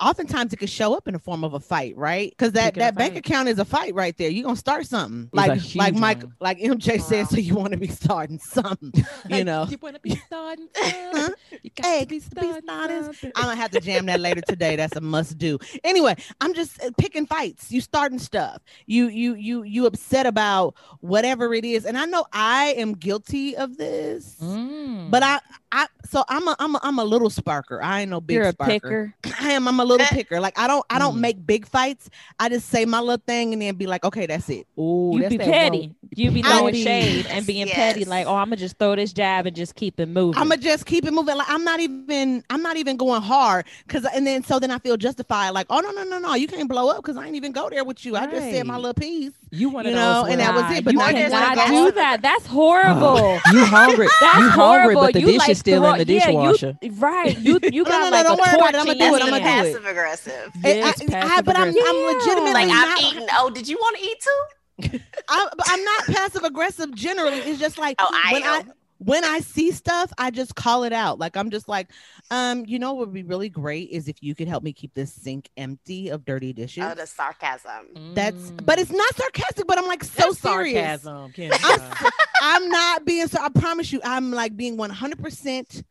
[0.00, 2.30] oftentimes it could show up in the form of a fight, right?
[2.30, 3.18] Because that that bank fight.
[3.18, 4.30] account is a fight right there.
[4.30, 6.34] You're gonna start something, It's like like huge Mike, one.
[6.40, 7.28] like MJ said.
[7.28, 8.92] So you want to be starting something,
[9.28, 9.66] you know?
[9.68, 10.68] you want to be starting?
[10.80, 11.12] Huh?
[11.12, 11.34] something.
[11.62, 12.62] you got Hey, to be to be starting.
[12.62, 13.32] starting something.
[13.36, 14.76] I'm gonna have to jam that later today.
[14.76, 15.58] That's a must do.
[15.84, 17.70] Anyway, I'm just uh, picking fights.
[17.70, 18.62] You starting stuff.
[18.86, 23.56] You you you you upset about whatever it is, and I know I am guilty
[23.56, 24.36] of this.
[24.42, 25.10] Mm.
[25.10, 25.40] But I
[25.72, 27.80] I so I'm a I'm a I'm a little sparker.
[27.82, 28.66] I ain't no big You're a sparker.
[28.66, 29.14] picker.
[29.40, 29.68] I am.
[29.68, 30.40] I'm a little picker.
[30.40, 31.20] Like I don't I don't Mm.
[31.20, 32.10] make big fights.
[32.40, 34.66] I just say my little thing and then be like, okay, that's it.
[34.78, 35.78] Ooh, You that's be that petty.
[35.80, 38.04] one- You be throwing be- shade and being petty.
[38.04, 40.40] Like, oh, I'm gonna just throw this jab and just keep it moving.
[40.40, 41.36] I'm gonna just keep it moving.
[41.36, 44.78] Like I'm not even I'm not even going hard because and then so then I
[44.80, 45.50] feel justified.
[45.50, 47.70] Like oh no no no no you can't blow up because I ain't even go
[47.70, 48.16] there with you.
[48.16, 49.32] I just said my little piece.
[49.52, 51.86] You want You know, and that was it, but you now you wanna cannot go-
[51.86, 52.22] do that.
[52.22, 53.38] That's horrible.
[53.52, 54.08] You hungry?
[54.20, 56.52] That's you hungry, but the you dish like is still throw- in the yeah, you-
[56.52, 56.78] dishwasher.
[56.98, 57.38] right.
[57.38, 58.80] You you got no, no, like don't a worry about it.
[58.80, 59.22] I'ma do it.
[59.22, 59.42] I'ma do it.
[59.42, 60.50] passive aggressive.
[60.62, 63.02] Yes, I, I, but I'm I'm legitimately Like I'm not.
[63.02, 63.26] eating.
[63.38, 64.40] Oh, did you want to eat too?
[65.28, 67.38] I, but I'm not passive aggressive generally.
[67.38, 68.72] It's just like Oh, I when I am.
[69.00, 71.18] When I see stuff, I just call it out.
[71.18, 71.88] Like I'm just like,
[72.30, 74.92] um, you know what would be really great is if you could help me keep
[74.92, 76.84] this sink empty of dirty dishes.
[76.86, 78.14] Oh, the sarcasm.
[78.14, 81.02] That's but it's not sarcastic, but I'm like so That's serious.
[81.02, 82.02] sarcasm, I'm, Kendra.
[82.06, 85.82] s- I'm not being so I promise you, I'm like being 100%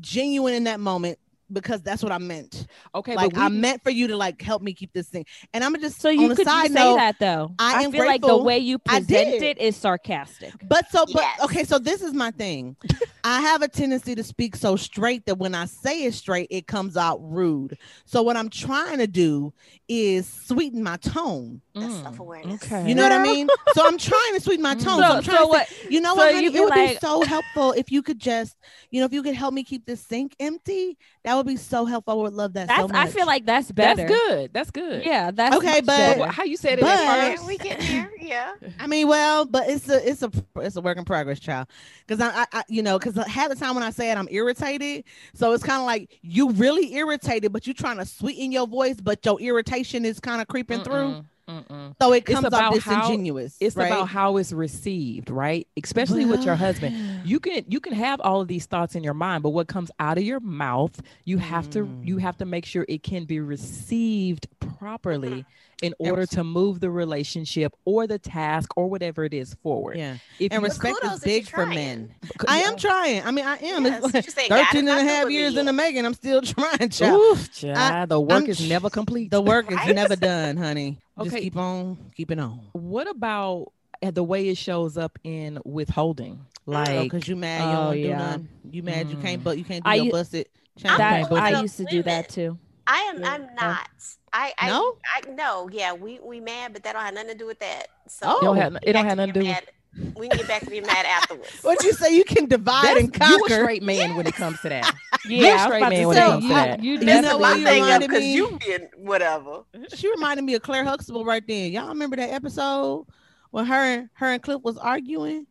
[0.00, 1.18] genuine in that moment
[1.52, 2.66] because that's what I meant.
[2.94, 5.24] okay, like but I meant for you to like help me keep this thing.
[5.52, 7.52] And I'm gonna just So on you the could side you say note, that though.
[7.58, 9.42] I am feel like the way you I present did.
[9.42, 10.52] it is sarcastic.
[10.68, 11.40] But so, but Yes.
[11.44, 12.76] okay, so this is my thing.
[13.24, 16.66] I have a tendency to speak so straight that when I say it straight, it
[16.66, 17.78] comes out rude.
[18.04, 19.52] So what I'm trying to do
[19.88, 21.60] is sweeten my tone.
[21.74, 22.62] That's Mm, self-awareness.
[22.64, 22.88] Okay.
[22.88, 23.48] You know what I mean?
[23.74, 24.84] So I'm trying to sweeten my tone.
[24.84, 25.68] So, So, I'm trying so to what?
[25.68, 26.48] say, you know so what, honey?
[26.48, 28.56] be It would like- be so helpful if you could just,
[28.90, 30.96] you know, if you could help me keep this sink empty.
[31.24, 32.12] That would be so helpful.
[32.12, 32.96] I would love that That's so much.
[32.96, 34.06] I feel like that's better.
[34.06, 34.50] That's good.
[34.52, 35.04] That's good.
[35.04, 36.26] Yeah, that's Okay, but- better.
[36.26, 37.46] How you said it But- at Yeah, first?
[37.46, 38.10] we get there.
[38.20, 38.52] Yeah.
[38.80, 41.66] I mean, well, but it's a it's a it's a work in progress, child.
[42.06, 44.28] Because I, I, I, you know, because half the time when I say it, I'm
[44.30, 45.04] irritated.
[45.34, 48.96] So it's kind of like you really irritated, but you're trying to sweeten your voice,
[49.02, 50.94] but your irritation is kind of creeping through.
[50.94, 51.24] Mm-mm.
[51.46, 51.94] Mm-mm.
[52.00, 53.56] So it It's comes about off how- disingenuous.
[53.60, 53.86] It's right?
[53.86, 55.68] about how it's received, right?
[55.82, 56.96] Especially with your husband.
[57.24, 59.90] You can you can have all of these thoughts in your mind, but what comes
[59.98, 62.20] out of your mouth, you have to you Mm.
[62.20, 64.46] have to make sure it can be received
[64.78, 65.44] properly
[65.82, 69.96] in order to move the relationship or the task or whatever it is forward.
[69.96, 70.18] Yeah.
[70.38, 72.14] If And respect is big for men.
[72.48, 73.22] I am trying.
[73.24, 73.84] I mean, I am.
[73.84, 76.04] Yes, it's just got 13 and a half years in the making.
[76.06, 77.20] I'm still trying, child.
[77.20, 79.30] Oof, child, the work I'm is never complete.
[79.30, 80.98] The work is never done, honey.
[81.18, 81.42] Just Okay.
[81.44, 82.60] keep on keeping on.
[82.72, 86.44] what about uh, the way it shows up in withholding?
[86.66, 88.36] Like Because you mad, you don't oh, do yeah.
[88.70, 89.44] You mad, you can't, Mm.
[89.44, 90.48] but you can't do I your u- busted.
[90.84, 92.58] I'm That I used to do that too.
[92.86, 93.24] I am.
[93.24, 93.88] I'm not.
[94.32, 94.52] I.
[94.58, 94.96] I No?
[95.14, 95.68] I no.
[95.72, 95.92] Yeah.
[95.92, 97.88] We we mad, but that don't have nothing to do with that.
[98.08, 98.38] So Oh.
[98.38, 99.64] It don't have, it don't have nothing to do being with
[100.04, 101.50] mad- We can get back to be mad afterwards.
[101.62, 102.14] What you say?
[102.14, 103.54] You can divide That's, and you a conquer.
[103.62, 104.92] straight man when it comes to that.
[105.26, 106.82] Yeah, I was straight man to when it say, comes to you, that.
[106.84, 108.34] you You know definitely what my you thing up reminded because me?
[108.34, 109.62] you being whatever.
[109.94, 111.72] She reminded me of Claire Huxtable right then.
[111.72, 113.06] Y'all remember that episode
[113.50, 115.46] when her and her and Cliff was arguing,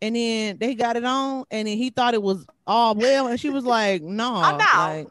[0.00, 3.40] and then they got it on, and then he thought it was all well, and
[3.40, 4.80] she was like, "No, Oh, no.
[4.80, 5.08] like,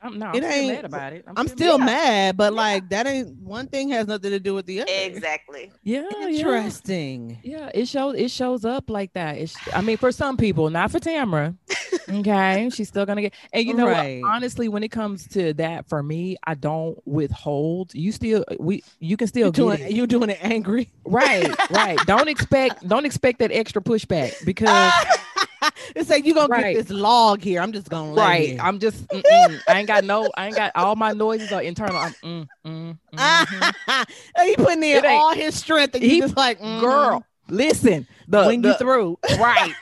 [0.00, 1.24] I'm, no, It I'm still ain't- mad about it.
[1.36, 1.84] I'm still Yeah.
[1.84, 2.56] mad, but Yeah.
[2.60, 5.72] like that ain't one thing has nothing to do with the other." Exactly.
[5.82, 6.28] Yeah, yeah.
[6.28, 7.38] Interesting.
[7.42, 9.38] Yeah, it shows it shows up like that.
[9.38, 11.54] It's I mean for some people, not for Tamara.
[12.10, 13.34] Okay, she's still gonna get.
[13.52, 14.30] And you know, what?
[14.34, 17.94] Honestly, when it comes to that, for me, I don't withhold.
[17.94, 19.92] You still we you can still You get doing it.
[19.92, 20.88] you doing it angry?
[21.04, 21.98] right, right.
[22.06, 24.90] Don't expect don't expect that extra pushback because
[25.96, 26.74] it's like you gonna Right.
[26.76, 27.60] get this log here.
[27.60, 28.50] I'm just gonna right.
[28.50, 28.58] here.
[28.60, 29.04] I'm just.
[29.12, 30.30] I ain't got no.
[30.36, 31.96] I ain't got all my noises are internal.
[31.96, 34.44] I'm mm, mm, mhm.
[34.44, 36.80] he putting in all his strength, and you He- just like mhm.
[36.80, 37.24] girl.
[37.50, 39.18] Listen, the, when the you through.
[39.38, 39.72] right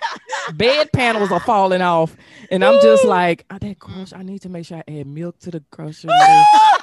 [0.54, 2.16] bed panels are falling off
[2.52, 5.36] and i'm just like oh, that grocery, i need to make sure i add milk
[5.40, 6.10] to the grocery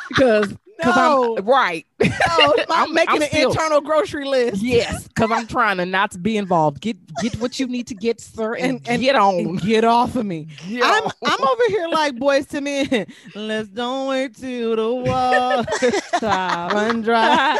[0.09, 0.53] because
[0.85, 1.37] No.
[1.37, 2.09] i'm right No,
[2.69, 4.61] I'm, making I'm an still- internal grocery list.
[4.61, 8.19] yes because i'm trying to not be involved get get what you need to get
[8.21, 10.47] sir and, And- and- get on And get off of me.
[10.67, 11.11] Get I'm.
[11.25, 13.07] I'm over here like Boyz II Men.
[13.35, 15.63] Let's don't wait till the wall
[16.17, 16.73] Stop.
[16.73, 17.59] run dry.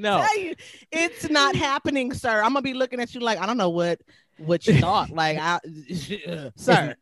[0.00, 0.54] no you,
[0.90, 2.38] it's not happening, sir.
[2.42, 4.00] I'm gonna be looking at you like I don't know what
[4.38, 5.10] what you thought.
[5.10, 5.58] Like, I,
[6.56, 6.94] sir,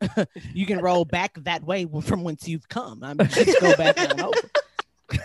[0.53, 3.03] you can roll back that way from whence you've come.
[3.03, 4.37] I'm just go back on over.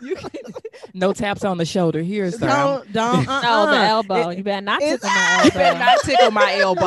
[0.00, 0.30] You can-
[0.94, 3.28] no taps on the shoulder here sir Don't don't.
[3.28, 4.30] Uh, No, the elbow.
[4.30, 5.78] you better not tickle my you better elbow.
[5.78, 6.84] not tickle my elbow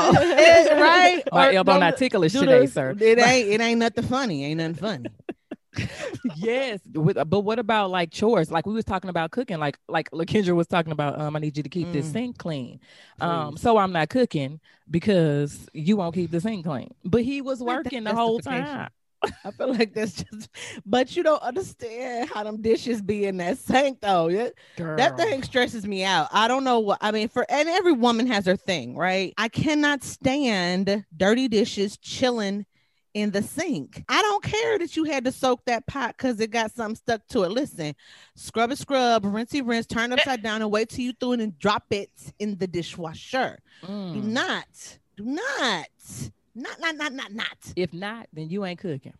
[0.79, 1.23] right?
[1.31, 3.49] my Or elbow don't not ticklish today the- sir It ain't.
[3.49, 4.45] It ain't nothing funny.
[4.45, 5.09] Ain't nothing funny.
[6.37, 10.09] yes with, but what about like chores like we was talking about cooking like like
[10.11, 12.11] lakendra was talking about um i need you to keep this Mm.
[12.13, 12.79] sink clean
[13.19, 17.59] um so i'm not cooking because you won't keep the sink clean but he was
[17.59, 18.89] Like that working the whole time
[19.43, 20.49] I feel like that's just,
[20.85, 24.27] but you don't understand how them dishes be in that sink though.
[24.27, 26.27] Yeah, That thing stresses me out.
[26.31, 27.27] I don't know what I mean.
[27.27, 29.33] For and every woman has her thing, right?
[29.37, 32.65] I cannot stand dirty dishes chilling
[33.13, 34.03] in the sink.
[34.09, 37.25] I don't care that you had to soak that pot because it got something stuck
[37.29, 37.51] to it.
[37.51, 37.95] Listen,
[38.35, 41.39] scrub it, scrub, rinsey, rinse, turn it upside down, and wait till you through it
[41.39, 42.09] and drop it
[42.39, 43.57] in the dishwasher.
[43.81, 44.23] Do Mm.
[44.23, 45.87] not, do not,
[46.55, 47.57] not, not, not, not, not.
[47.75, 49.13] if not then you ain't cooking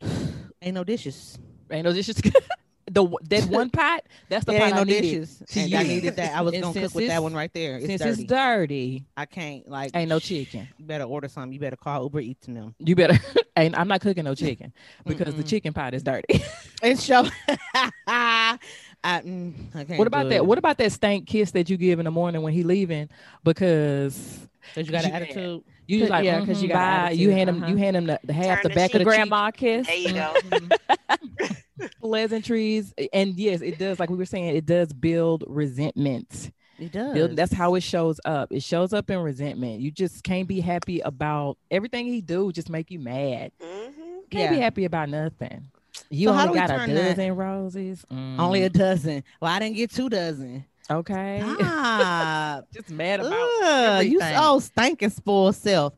[0.62, 1.38] Ain't no dishes.
[1.70, 2.16] ain't no dishes
[2.90, 5.42] the that one pot that's the It pot ain't I no needed dishes.
[5.48, 6.34] to And I needed that.
[6.36, 7.76] I was And gonna cook with that one right there.
[7.76, 8.22] It's since dirty.
[8.22, 11.52] it's dirty I can't like ain't no chicken You better order something.
[11.52, 12.74] You better call Uber Eats and them.
[12.78, 13.18] you better
[13.56, 14.72] ain't i'm not cooking no chicken
[15.06, 16.42] because the chicken pot is dirty
[16.82, 17.26] It's show.
[18.06, 18.58] I,
[19.04, 20.36] mm, I can't What about that?
[20.36, 20.46] it.
[20.46, 23.08] What about that stank kiss that you give in the morning when he leaving?
[23.44, 25.16] Because 'Cause you got an Yeah.
[25.16, 25.62] attitude.
[25.86, 27.70] you just like, Yeah, 'cause you "Mhm, got an bye." you hand him, uh-huh.
[27.72, 29.06] you hand him the, the half Turn the the back of the cheek.
[29.06, 29.86] Grandma kiss.
[29.86, 30.34] There you go.
[30.50, 30.72] cheek,
[32.00, 33.98] pleasantries, and yes, it does.
[34.00, 36.50] Like we were saying, it does build resentment.
[36.78, 37.14] It does.
[37.14, 38.52] Build, that's how it shows up.
[38.52, 39.80] It shows up in resentment.
[39.80, 42.52] You just can't be happy about everything he do.
[42.52, 43.52] Just make you mad.
[43.60, 43.90] hmm
[44.30, 45.62] Can't be happy about nothing.
[46.10, 48.04] You So only got a turn that- dozen roses.
[48.10, 49.24] Only a Mm, dozen.
[49.40, 50.64] Well, I didn't get two dozen.
[50.90, 51.42] Okay.
[51.58, 52.66] Stop.
[52.72, 55.94] just mad about Ugh, you so stinking spoiled self.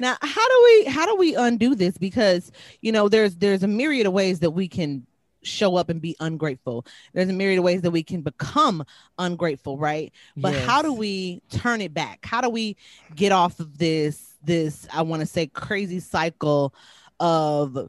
[0.00, 1.98] now, how do we how do we undo this?
[1.98, 5.06] Because you know, there's there's a myriad of ways that we can
[5.42, 6.86] show up and be ungrateful.
[7.12, 8.84] There's a myriad of ways that we can become
[9.18, 10.12] ungrateful, right?
[10.36, 12.24] But how do we turn it back?
[12.24, 12.76] How do we
[13.14, 16.74] get off of this this I want to say crazy cycle
[17.20, 17.88] of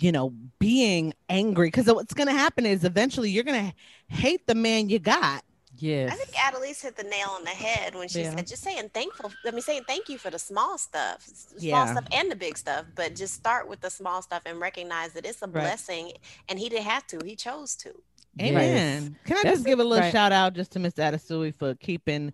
[0.00, 3.74] you know being angry because what's going to happen is eventually you're going to
[4.14, 5.44] hate the man you got
[5.82, 6.12] Yes.
[6.12, 8.34] I think Adelise hit the nail on the head when she Yeah.
[8.36, 9.32] said just saying thankful.
[9.44, 11.92] I mean, saying thank you for the small stuff, small Yeah.
[11.92, 15.26] stuff and the big stuff, but just start with the small stuff and recognize that
[15.26, 15.54] it's a Right.
[15.54, 16.12] blessing.
[16.48, 17.92] And he didn't have to; he chose to.
[18.40, 19.18] Amen.
[19.24, 20.12] Can I That's just give a little right.
[20.12, 21.02] shout out just to Mr.
[21.12, 22.32] Adesui for keeping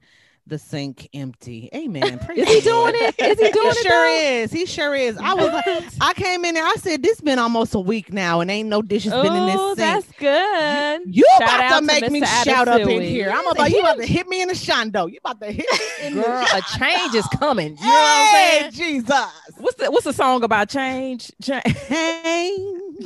[0.48, 1.68] the sink empty?
[1.74, 2.18] Amen.
[2.24, 3.14] Praise Is he doing it?
[3.18, 3.76] Is he doing He it?
[3.82, 4.18] sure though?
[4.42, 4.52] is.
[4.52, 5.16] He sure is.
[5.18, 5.66] I was like,
[6.00, 6.64] I came in there.
[6.64, 9.74] I said, "This been almost a week now, and ain't no dishes been in Oh,
[9.74, 11.00] this sink." that's good.
[11.14, 12.44] You Shout about out to make me Mr.
[12.44, 13.30] shout up in here.
[13.34, 15.10] I'm about you about to hit me in the shondo.
[15.10, 17.76] You about to hit me in Girl, the a change is coming.
[17.78, 18.70] You know what I'm saying?
[18.72, 19.10] Jesus.
[19.58, 21.30] What's the what's the song about change?
[21.42, 21.62] Change.
[21.66, 22.50] Hey.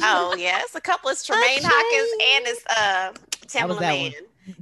[0.02, 1.10] Oh yeah, it's a couple.
[1.10, 3.12] It's Tramaine Hawkins and it's uh
[3.46, 4.12] Tamela that Mann.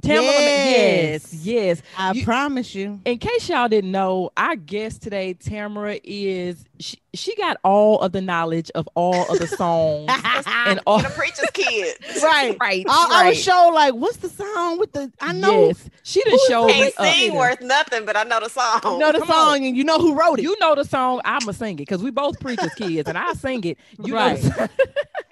[0.01, 1.45] Tamela Ma- yes, Yes.
[1.45, 1.81] yes.
[1.97, 2.99] I You- promise you.
[3.05, 8.11] In case y'all didn't know, our guest today, Tamara, is she, she got all of
[8.11, 10.09] the knowledge of all of the songs
[10.45, 11.97] and all Get a preacher's kid.
[12.23, 12.57] right.
[12.59, 12.85] right.
[12.89, 15.11] I, I was show like, what's the song with the?
[15.21, 15.89] I know, Yes.
[16.03, 16.81] She didn't Who's show the- me.
[16.83, 18.99] Ain't uh, sing worth nothing, but I know the song.
[18.99, 19.63] know the come song, on.
[19.63, 20.43] and you know who wrote it.
[20.43, 21.21] You know the song.
[21.25, 23.77] I'ma sing it because we both preachers kids, and I sing it.
[24.03, 24.39] You Right.
[24.39, 24.67] song.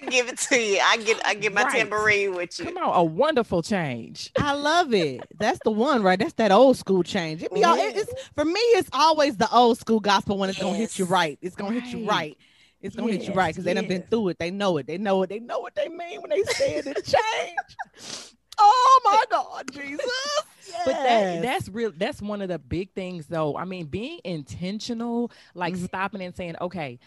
[0.09, 0.79] Give it to you.
[0.83, 1.73] I get I get my Right.
[1.73, 2.65] tambourine with you.
[2.65, 4.31] Come on, a wonderful change.
[4.37, 5.21] I love it.
[5.39, 6.17] That's the one, right?
[6.17, 7.43] That's that old school change.
[7.43, 8.59] It be all, it- it's for me.
[8.59, 11.37] It's always the old school gospel when it's gonna hit you right.
[11.41, 12.07] It's gonna hit you Right.
[12.07, 12.37] right.
[12.81, 14.39] It's gonna hit you right because they done been through it.
[14.39, 14.87] They know it.
[14.87, 15.29] They know it.
[15.29, 16.87] They know what they mean when they say it.
[16.87, 18.33] It change.
[18.59, 20.05] oh my God, Jesus!
[20.85, 23.57] But that that's real that's one of the big things though.
[23.57, 25.85] I mean, being intentional, like Mhm.
[25.87, 26.99] stopping and saying, okay,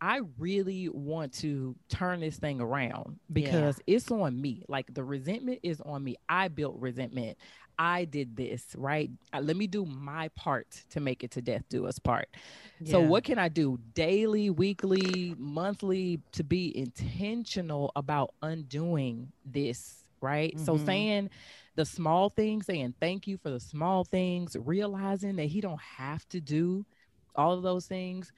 [0.00, 4.64] I really want to turn this thing around because it's on me.
[4.66, 6.16] Like the resentment is on me.
[6.28, 7.36] I built resentment.
[7.80, 9.10] I did this, right?
[9.32, 12.28] Uh, let me do my part to make it to death do us part.
[12.84, 20.58] So what can I do daily, weekly, monthly to be intentional about undoing this, right?
[20.60, 20.84] So Mhm.
[20.84, 21.30] saying
[21.76, 26.28] the small things, saying thank you for the small things, realizing that he don't have
[26.30, 26.86] to do
[27.34, 28.32] all of those things.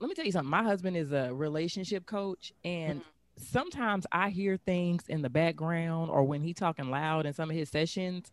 [0.00, 0.50] Let me tell you something.
[0.50, 3.02] My husband is a relationship coach and
[3.38, 7.56] sometimes I hear things in the background or when he talking loud in some of
[7.56, 8.30] his sessions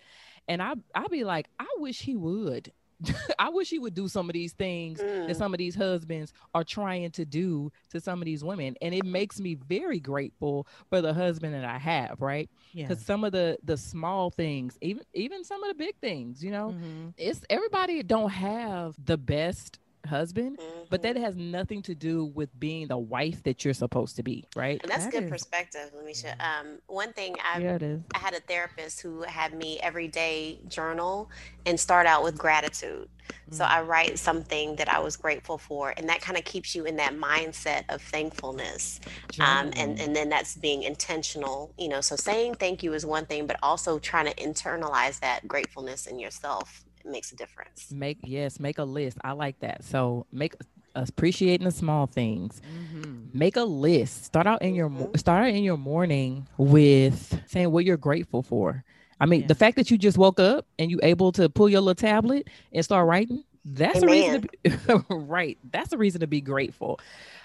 [0.50, 2.74] and I I'll be like, I wish he would.
[3.40, 5.36] I wish he would do some of these things that Mm.
[5.38, 9.06] some of these husbands are trying to do to some of these women and it
[9.06, 12.50] makes me very grateful for the husband that I have, right?
[12.74, 12.88] Yeah.
[12.88, 16.52] Cuz some of the the small things, even even some of the big things, you
[16.52, 17.14] know, Mhm.
[17.18, 20.60] it's everybody don't have the best husband,
[20.90, 21.04] but Mhm.
[21.04, 24.80] that has nothing to do with being the wife that you're supposed to be, right?
[24.82, 26.36] And that's That good is- perspective, Lamisha.
[26.40, 28.02] Um, one thing I Yeah, it is.
[28.16, 31.30] I had a therapist who had me every day journal
[31.66, 33.10] and start out with gratitude.
[33.52, 33.70] So Mm.
[33.70, 36.96] I write something that I was grateful for, and that kind of keeps you in
[36.96, 39.00] that mindset of thankfulness.
[39.40, 41.72] Um, and and then that's being intentional.
[41.78, 45.48] You know, so saying thank you is one thing, but also trying to internalize that
[45.48, 47.92] gratefulness in yourself makes a difference.
[47.92, 49.18] make yes, make a list.
[49.24, 49.84] I like that.
[49.84, 50.54] So make
[50.96, 52.62] appreciating the small things.
[52.62, 53.34] Mhm.
[53.34, 55.20] make a list start out in your mo- Mhm.
[55.20, 58.84] start out in your morning with saying what you're grateful for
[59.22, 59.48] i mean Yeah.
[59.48, 62.48] the fact that you just woke up and you able to pull your little tablet
[62.74, 67.00] and start writing that's a reason to be right that's a reason to be grateful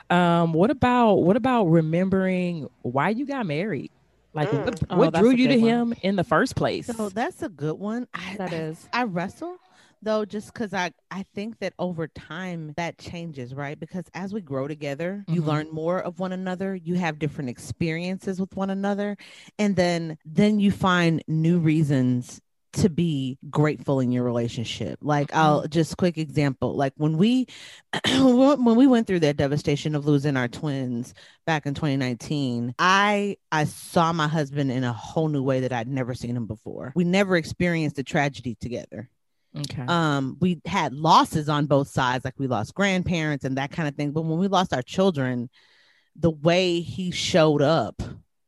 [0.08, 3.90] um what about what about remembering why you got married
[4.34, 4.64] like Mm.
[4.64, 5.68] what, Oh, what that's drew you to one.
[5.70, 8.06] him in the first place So that's a good one.
[8.14, 9.56] I, That I- I wrestle
[10.02, 13.78] though, just because I I think that over time that changes, right?
[13.78, 15.46] Because as we grow together, you Mhm.
[15.46, 16.74] learn more of one another.
[16.74, 19.16] You have different experiences with one another,
[19.58, 22.40] and then then you find new reasons
[22.74, 24.98] to be grateful in your relationship.
[25.00, 27.46] Like I'll just quick example, like when we
[28.08, 31.14] when we went through that devastation of losing our twins
[31.46, 35.88] back in 2019, I I saw my husband in a whole new way that I'd
[35.88, 36.92] never seen him before.
[36.94, 39.08] We never experienced a tragedy together.
[39.56, 43.88] okay Um, we had losses on both sides, like we lost grandparents and that kind
[43.88, 44.12] of thing.
[44.12, 45.48] But when we lost our children,
[46.16, 48.02] the way he showed up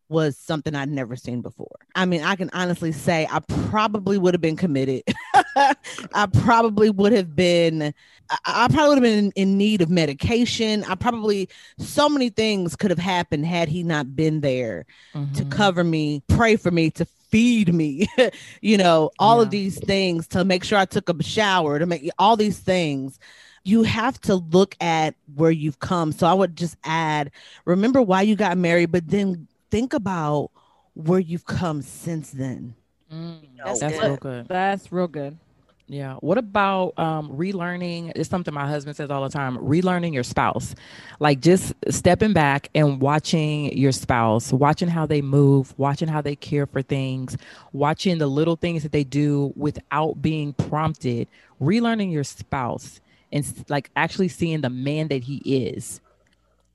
[0.08, 1.76] was something I'd never seen before.
[1.94, 5.02] I mean, I can honestly say I probably would have been committed.
[6.14, 7.92] I probably would have been,
[8.30, 10.84] I, I probably would have been in, in need of medication.
[10.84, 14.86] I probably, so many things could have happened had he not been there
[15.34, 15.50] to Mhm.
[15.50, 18.06] cover me, pray for me, to feed me,
[18.60, 22.08] you know, all of these things to make sure I took a shower, to make
[22.18, 23.18] all these things.
[23.64, 26.12] You have to look at where you've come.
[26.12, 27.32] So I would just add,
[27.64, 30.50] remember why you got married, but then think about
[30.94, 32.74] where you've come since then.
[33.12, 35.38] Mm, That's that's real good That's real good.
[35.88, 36.14] Yeah.
[36.14, 38.12] What about um relearning?
[38.16, 39.56] It's something my husband says all the time.
[39.58, 40.74] Relearning your spouse,
[41.20, 46.34] like just stepping back and watching your spouse, watching how they move, watching how they
[46.34, 47.36] care for things,
[47.72, 51.28] watching the little things that they do without being prompted.
[51.60, 53.00] Relearning your spouse
[53.32, 56.00] and like actually seeing the man that he is.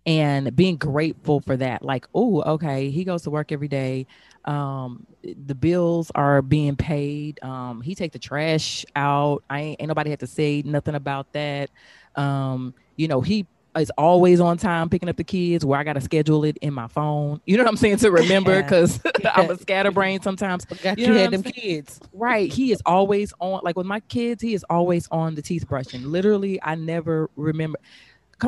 [0.06, 4.06] And being grateful for that like oh okay he goes to work every day
[4.46, 5.06] um
[5.46, 10.10] the bills are being paid um he take the trash out i ain't, ain't nobody
[10.10, 11.69] had to say nothing about that
[12.15, 13.46] um you know he
[13.78, 16.73] is always on time picking up the kids where I got to schedule it in
[16.73, 17.40] my phone.
[17.46, 17.98] You know what I'm saying?
[17.98, 19.32] To remember because yeah.
[19.34, 20.65] I'm a scatterbrain sometimes.
[20.69, 21.54] Forgot you, you had them saying?
[21.54, 22.00] kids.
[22.13, 22.52] Right.
[22.52, 26.04] He is always on, like with my kids, he is always on the teeth brushing.
[26.04, 27.80] Literally, I never remember.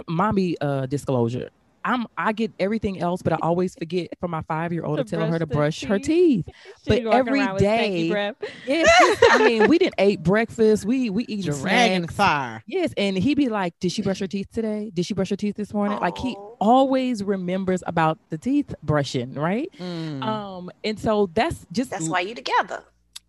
[0.07, 1.49] Mommy, uh, disclosure.
[1.85, 5.03] I'm I get everything else, but I always forget for my five year old to,
[5.03, 5.89] to tell her to brush teeth.
[5.89, 6.45] her teeth.
[6.87, 8.33] but every day,
[8.65, 10.85] yes, I mean, we didn't eat breakfast.
[10.85, 12.63] We we eat dragon fire.
[12.67, 14.91] Yes, and he'd be like, "Did she brush her teeth today?
[14.93, 16.01] Did she brush her teeth this morning?" Aww.
[16.01, 19.69] Like he always remembers about the teeth brushing, right?
[19.79, 20.23] Mm.
[20.23, 22.83] Um, and so that's just that's why you together.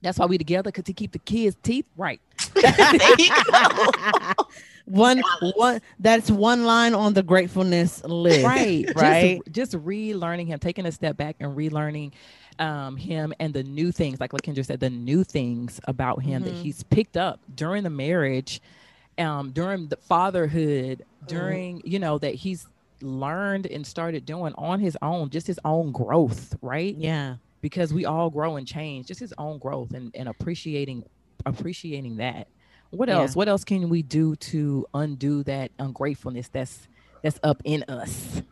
[0.04, 2.20] That's why we together because to keep the kids' teeth right.
[4.84, 5.22] one
[5.54, 10.84] one that's one line on the gratefulness list right right just, just relearning him taking
[10.84, 12.12] a step back and relearning
[12.58, 16.54] um, him and the new things like Lakendra said the new things about him mm-hmm.
[16.54, 18.60] that he's picked up during the marriage
[19.18, 21.26] um, during the fatherhood mm-hmm.
[21.26, 21.88] during mm-hmm.
[21.88, 22.66] you know that he's
[23.00, 28.04] learned and started doing on his own just his own growth right yeah because we
[28.04, 31.02] all grow and change just his own growth and, and appreciating
[31.46, 32.46] appreciating that
[32.94, 33.32] what else?
[33.32, 33.38] Yeah.
[33.38, 36.86] What else can we do to undo that ungratefulness that's
[37.22, 38.42] that's up in us?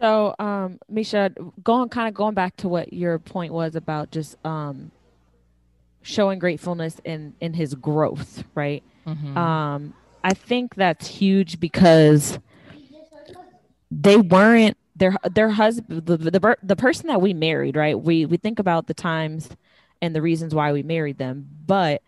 [0.00, 1.32] So, um, Misha,
[1.64, 4.92] going kind of going back to what your point was about just um,
[6.02, 8.82] showing gratefulness in in his growth, right?
[9.06, 9.36] Mm-hmm.
[9.36, 12.38] Um, I think that's huge because
[13.90, 17.98] they weren't their their husband the, the the person that we married, right?
[17.98, 19.48] We we think about the times
[20.02, 22.02] and the reasons why we married them, but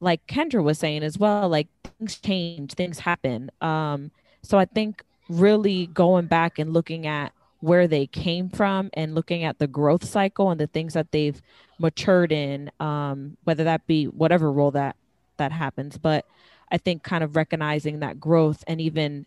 [0.00, 1.68] like Kendra was saying as well, like
[1.98, 3.50] things change, things happen.
[3.60, 4.10] Um,
[4.42, 9.42] so I think really going back and looking at where they came from and looking
[9.42, 11.42] at the growth cycle and the things that they've
[11.78, 14.96] matured in, um, whether that be whatever role that
[15.38, 15.98] that happens.
[15.98, 16.24] But
[16.70, 19.26] I think kind of recognizing that growth and even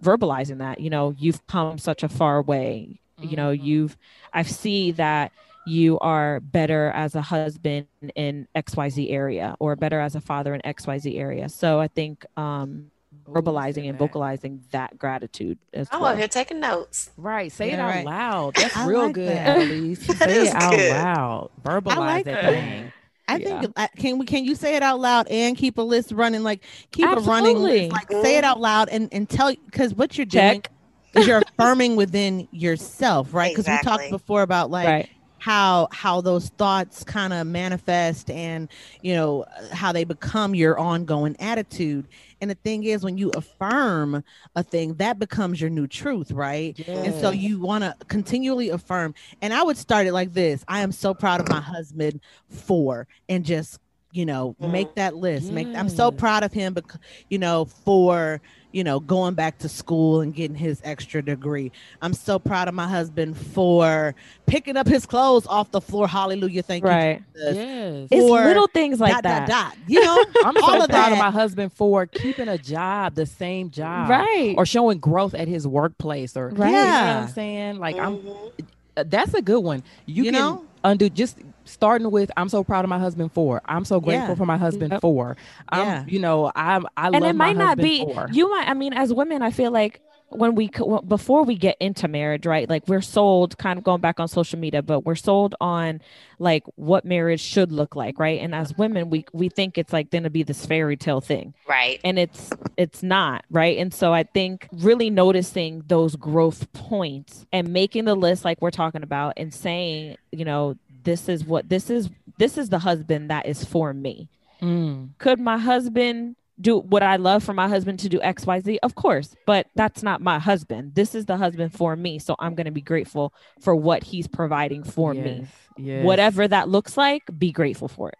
[0.00, 3.00] verbalizing that, you know, you've come such a far way.
[3.18, 3.30] Mm-hmm.
[3.30, 3.64] You know, mm-hmm.
[3.64, 3.96] you've
[4.32, 5.32] I see that
[5.66, 10.60] you are better as a husband in xyz area or better as a father in
[10.60, 12.88] xyz area so i think um
[13.28, 16.10] verbalizing and vocalizing that gratitude as I'm well.
[16.10, 17.10] over here taking notes.
[17.16, 17.50] Right.
[17.50, 18.06] Say yeah, it out right.
[18.06, 18.54] loud.
[18.54, 20.06] That's real like good, Annalise.
[20.18, 20.92] say it out good.
[20.92, 21.50] loud.
[21.62, 22.92] Verbalize like that thing.
[23.28, 23.60] I yeah.
[23.60, 26.42] think uh, can we can you say it out loud and keep a list running
[26.42, 26.62] like
[26.92, 27.28] keep Absolutely.
[27.28, 30.62] a running list like say it out loud and and tell because what you're doing
[30.62, 30.72] Check.
[31.14, 33.90] is you're affirming within yourself right because exactly.
[33.90, 38.68] we talked before about like right how how those thoughts kind of manifest and
[39.02, 42.06] you know how they become your ongoing attitude
[42.40, 44.22] and the thing is when you affirm
[44.54, 46.78] a thing that becomes your new truth right?
[46.78, 47.06] Yes.
[47.06, 49.14] and so you want to continually affirm.
[49.42, 50.64] And i would start it like this.
[50.68, 53.78] I am so proud of my husband for and just
[54.12, 54.94] you know make mm.
[54.96, 55.50] that list.
[55.50, 56.18] Make i'm so mm.
[56.18, 58.40] proud of him because you know for
[58.76, 61.72] you know, going back to school and getting his extra degree.
[62.02, 64.14] I'm so proud of my husband for
[64.44, 66.06] picking up his clothes off the floor.
[66.06, 66.62] Hallelujah.
[66.62, 67.22] Thank right.
[67.34, 67.46] you.
[67.46, 67.54] Right.
[67.56, 68.08] Yes.
[68.10, 69.48] It's little things like dot, that.
[69.48, 69.78] Dot, dot.
[69.86, 71.12] You know, I'm all so of proud that.
[71.12, 74.10] of my husband for keeping a job, the same job.
[74.10, 74.54] Right.
[74.58, 76.70] Or showing growth at his workplace or right.
[76.70, 77.00] Yeah.
[77.00, 77.78] You know I'm saying?
[77.78, 78.62] Like mm-hmm.
[78.98, 79.84] I'm that's a good one.
[80.04, 80.64] You, you can know?
[80.84, 83.60] undo just starting with I'm so proud of my husband for.
[83.66, 84.34] I'm so grateful yeah.
[84.34, 85.00] for my husband yep.
[85.00, 85.36] for.
[85.68, 86.04] I'm, yeah.
[86.06, 88.28] you know, I'm I and it might not be for.
[88.32, 90.00] you might I mean as women I feel like
[90.30, 90.68] when we
[91.06, 94.58] before we get into marriage right like we're sold kind of going back on social
[94.58, 96.00] media but we're sold on
[96.38, 100.10] like what marriage should look like right and as women we we think it's like
[100.10, 104.12] going to be this fairy tale thing right and it's it's not right and so
[104.12, 109.32] i think really noticing those growth points and making the list like we're talking about
[109.36, 110.76] and saying you know
[111.06, 114.28] this is what this is this is the husband that is for me
[114.60, 115.08] mm.
[115.18, 118.78] could my husband do what I love for my husband to do XYZ?
[118.82, 120.94] Of course, but that's not my husband.
[120.94, 122.18] This is the husband for me.
[122.18, 125.46] So I'm going to be grateful for what he's providing for yes, me.
[125.76, 126.04] Yes.
[126.04, 128.18] Whatever that looks like, be grateful for it.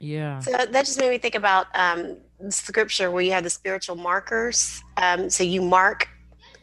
[0.00, 0.40] Yeah.
[0.40, 2.16] So that just made me think about um,
[2.48, 4.82] scripture where you have the spiritual markers.
[4.96, 6.08] Um, so you mark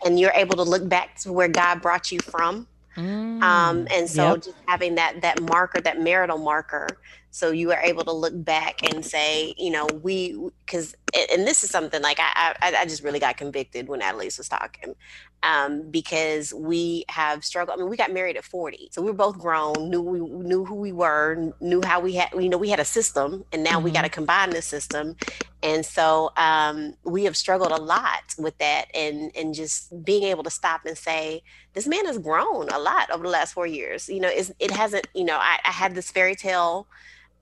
[0.05, 2.67] and you're able to look back to where God brought you from.
[2.97, 4.43] Mm, um, and so yep.
[4.43, 6.87] just having that that marker, that marital marker,
[7.29, 10.35] so you are able to look back and say, you know, we
[10.65, 10.95] because
[11.31, 14.49] and this is something like I I, I just really got convicted when Annalise was
[14.49, 14.95] talking,
[15.43, 17.77] um, because we have struggled.
[17.77, 20.65] I mean, we got married at forty, so we were both grown, knew we knew
[20.65, 23.73] who we were, knew how we had, you know, we had a system, and now
[23.73, 23.83] mm-hmm.
[23.83, 25.15] we got to combine this system,
[25.63, 30.43] And so um, we have struggled a lot with that and and just being able
[30.43, 31.41] to stop and say,
[31.77, 34.09] this man has grown a lot over the last four years.
[34.09, 36.87] You know, it's, it hasn't, you know, I, I had this fairy tale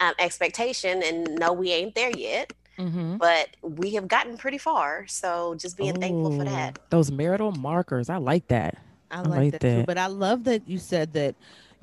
[0.01, 2.51] um, expectation and no, we ain't there yet.
[2.77, 3.17] Mhm.
[3.17, 5.07] But we have gotten pretty far.
[5.07, 6.79] So just being thankful for that.
[6.89, 8.09] Those marital markers.
[8.09, 8.77] I like that.
[9.09, 9.75] I I like, like that, too.
[9.77, 9.85] that.
[9.85, 11.35] But I love that you said that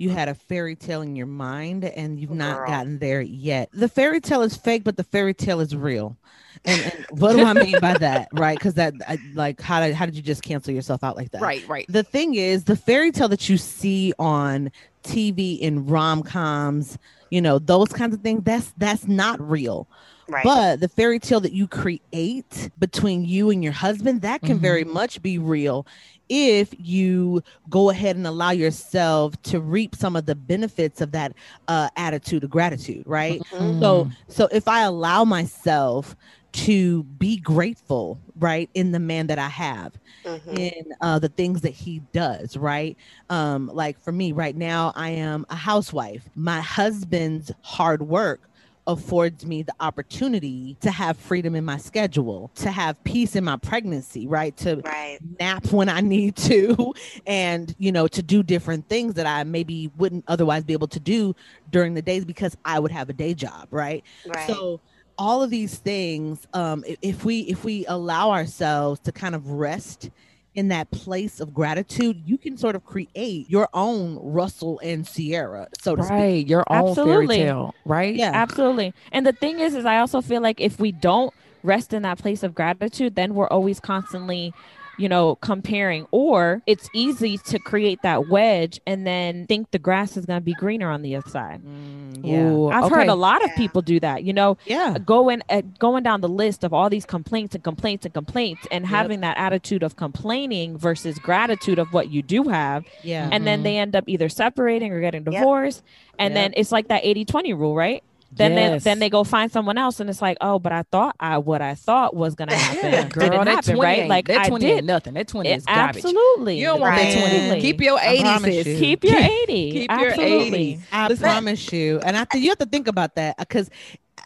[0.03, 2.67] you had a fairy tale in your mind and you've not Girl.
[2.67, 3.71] gotten there yet.
[3.73, 6.17] The fairy tale is fake, but the fairy tale is real.
[6.65, 8.29] And, and what do I mean by that?
[8.33, 8.59] Right?
[8.59, 11.41] Because that, I, like, how did how did you just cancel yourself out like that?
[11.41, 11.87] Right, right.
[11.89, 14.73] The thing is, the fairy tale that you see on
[15.05, 16.99] TV in rom coms,
[17.31, 18.43] you know, those kinds of things.
[18.43, 19.87] That's that's not real.
[20.29, 20.45] Right.
[20.45, 24.83] But the fairy tale that you create between you and your husband, that can very
[24.83, 24.95] mm-hmm.
[24.95, 25.87] much be real
[26.35, 31.33] if you go ahead and allow yourself to reap some of the benefits of that
[31.69, 33.43] uh, attitude of gratitude, right?
[33.53, 33.79] Mhm.
[33.83, 36.17] So, so if I allow myself
[36.55, 40.57] to be grateful, right, in the man that I have, Mhm.
[40.57, 42.97] in uh, the things that he does, right?
[43.31, 46.29] Um, like for me right now, I am a housewife.
[46.35, 48.49] My husband's hard work
[48.87, 53.57] affords me the opportunity to have freedom in my schedule, to have peace in my
[53.57, 54.57] pregnancy, right?
[54.59, 55.21] To Right.
[55.41, 56.93] nap when I need to,
[57.27, 61.01] and you know, to do different things that I maybe wouldn't otherwise be able to
[61.01, 61.35] do
[61.71, 64.05] during the days because I would have a day job, right?
[64.25, 64.49] Right.
[64.49, 64.81] So
[65.19, 70.11] all of these things, um, if we if we allow ourselves to kind of rest
[70.55, 75.69] in that place of gratitude, you can sort of create your own Russell and Ciara,
[75.81, 76.11] so to speak.
[76.13, 76.47] Right.
[76.47, 77.37] Your own Absolutely.
[77.37, 77.75] fairy tale.
[77.85, 78.15] Right.
[78.15, 78.33] Yeah.
[78.35, 78.93] Absolutely.
[79.13, 81.33] And the thing is, is I also feel like if we don't
[81.63, 84.53] rest in that place of gratitude, then we're always constantly,
[84.97, 86.07] you know, comparing.
[86.11, 90.45] Or it's easy to create that wedge and then think the grass is going to
[90.45, 91.63] be greener on the other side.
[91.65, 93.57] Mm, yeah, Ooh, I've heard a lot of Yeah.
[93.57, 94.23] people do that.
[94.25, 98.05] You know, yeah, going uh, going down the list of all these complaints and complaints
[98.05, 98.89] and complaints, and Yep.
[98.91, 103.29] having that attitude of complaining versus gratitude of what you do have, yeah.
[103.33, 103.65] and then Mhm.
[103.65, 105.33] they end up either separating or getting Yep.
[105.35, 105.83] divorced,
[106.19, 106.35] and Yep.
[106.35, 108.03] then it's like that 80-20 rule, right?
[108.35, 108.83] Then Yes.
[108.83, 111.37] they, then they go find someone else, and it's like, oh, but I thought I
[111.37, 114.09] what I thought was gonna happen Yeah, girl, that happen, 20 right?
[114.09, 114.85] Like that I 20 did.
[114.87, 115.13] nothing.
[115.15, 115.97] That 20 It- is garbage.
[115.97, 116.59] absolutely.
[116.59, 117.13] You don't want that
[117.49, 117.61] 20.
[117.61, 118.65] Keep your I 80, you.
[118.79, 119.71] Keep your 80.
[119.73, 120.47] Keep your absolutely.
[120.73, 120.81] 80.
[120.93, 122.01] I Listen- promise you.
[122.01, 123.69] And I think you have to think about that because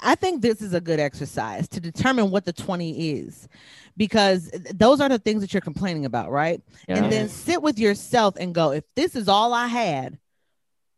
[0.03, 3.49] I think this is a good exercise to determine what the 20 is
[3.97, 6.61] because those are the things that you're complaining about, right?
[6.87, 6.99] Yeah.
[6.99, 10.19] And then sit with yourself and go, if this is all I had,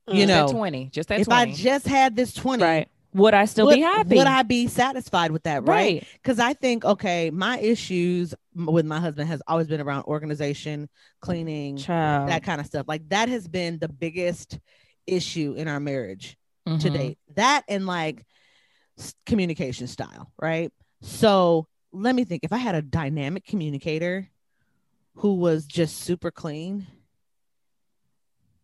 [0.09, 0.29] you Mm.
[0.29, 0.87] know, that 20.
[0.93, 1.53] Just that if 20.
[1.53, 2.89] I just had this 20, right.
[3.19, 4.17] Would I still would, be happy?
[4.17, 5.69] would I be satisfied with that, right?
[5.69, 6.07] right.
[6.15, 10.89] Because I think, okay, my issues with my husband has always been around organization,
[11.21, 12.29] cleaning, Child.
[12.29, 12.87] that kind of stuff.
[12.87, 14.59] Like that has been the biggest
[15.07, 16.93] issue in our marriage to Mhm.
[16.93, 17.19] date.
[17.35, 18.25] That and like
[19.27, 20.73] communication style, right?
[21.03, 22.45] So let me think.
[22.45, 24.29] If I had a dynamic communicator
[25.17, 26.87] who was just super clean,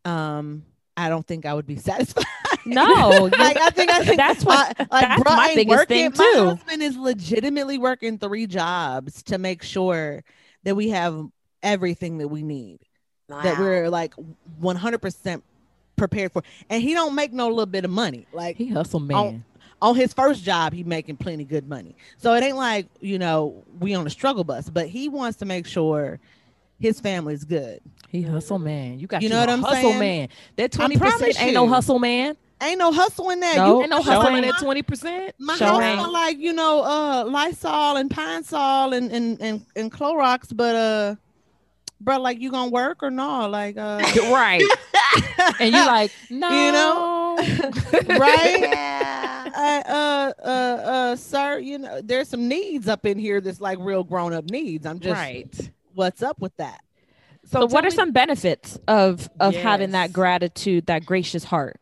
[0.04, 0.64] um,
[0.96, 2.24] I don't think I would be satisfied.
[2.66, 5.76] No, like I think I think That's what- I- like, that's bruh my ain't biggest
[5.78, 6.10] working.
[6.10, 6.44] thing, too.
[6.44, 10.22] My husband is legitimately working three jobs to make sure
[10.64, 11.26] that we have
[11.62, 12.78] everything that we need
[13.28, 14.14] that we're like
[14.60, 15.42] 100%
[15.96, 19.44] prepared for and he don't make no little bit of money like He hustle man.
[19.80, 23.62] on his first job he making plenty good money so it ain't like you know
[23.80, 26.18] we on a struggle bus but he wants to make sure
[26.80, 28.98] his family's good He hustle man.
[28.98, 29.98] You got You you know what I'm hustle saying?
[30.00, 30.28] man.
[30.56, 32.36] That 20% promise ain't no hustle man.
[32.68, 35.32] Ain't no hustle in that No, you Ain't no Sure hustle in that 20%.
[35.38, 35.98] my Sure house ain't.
[36.00, 40.74] smell like you know uh lysol and pine sol and and and, and clorox but
[40.74, 41.14] uh
[42.00, 43.98] bro like you gonna work or no like uh
[44.30, 44.62] right.
[45.60, 46.48] And you like, no.
[46.64, 47.36] You know?
[48.18, 49.44] right Yeah.
[49.54, 53.78] uh, uh, uh, uh, sir, you know, there's some needs up in here that's like
[53.80, 54.86] real grown up needs.
[54.86, 55.70] I'm just, right.
[55.94, 56.80] what's up with that?
[57.46, 61.78] So, tell what are me- some benefits of of having that gratitude, that gracious heart?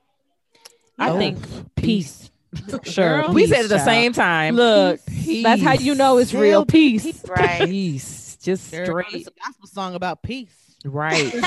[0.98, 1.38] I Oh, think
[1.74, 2.30] peace.
[2.84, 3.22] sure.
[3.22, 3.32] Girl.
[3.32, 3.86] We Peace, said at the child.
[3.86, 4.56] same time.
[4.56, 5.00] Look,
[5.42, 7.24] that's how you know it's real peace.
[7.26, 7.66] Right.
[7.68, 8.36] Peace.
[8.42, 9.26] Just Girl, It's straight.
[9.28, 10.71] a gospel song about peace.
[10.84, 11.32] Right.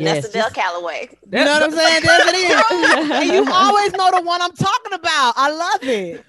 [0.00, 1.08] Yes, that's the Del just- Calloway.
[1.26, 2.00] know what I'm saying?
[2.04, 3.10] Yes, it is.
[3.10, 5.34] and you always know the one I'm talking about.
[5.36, 6.24] I love it.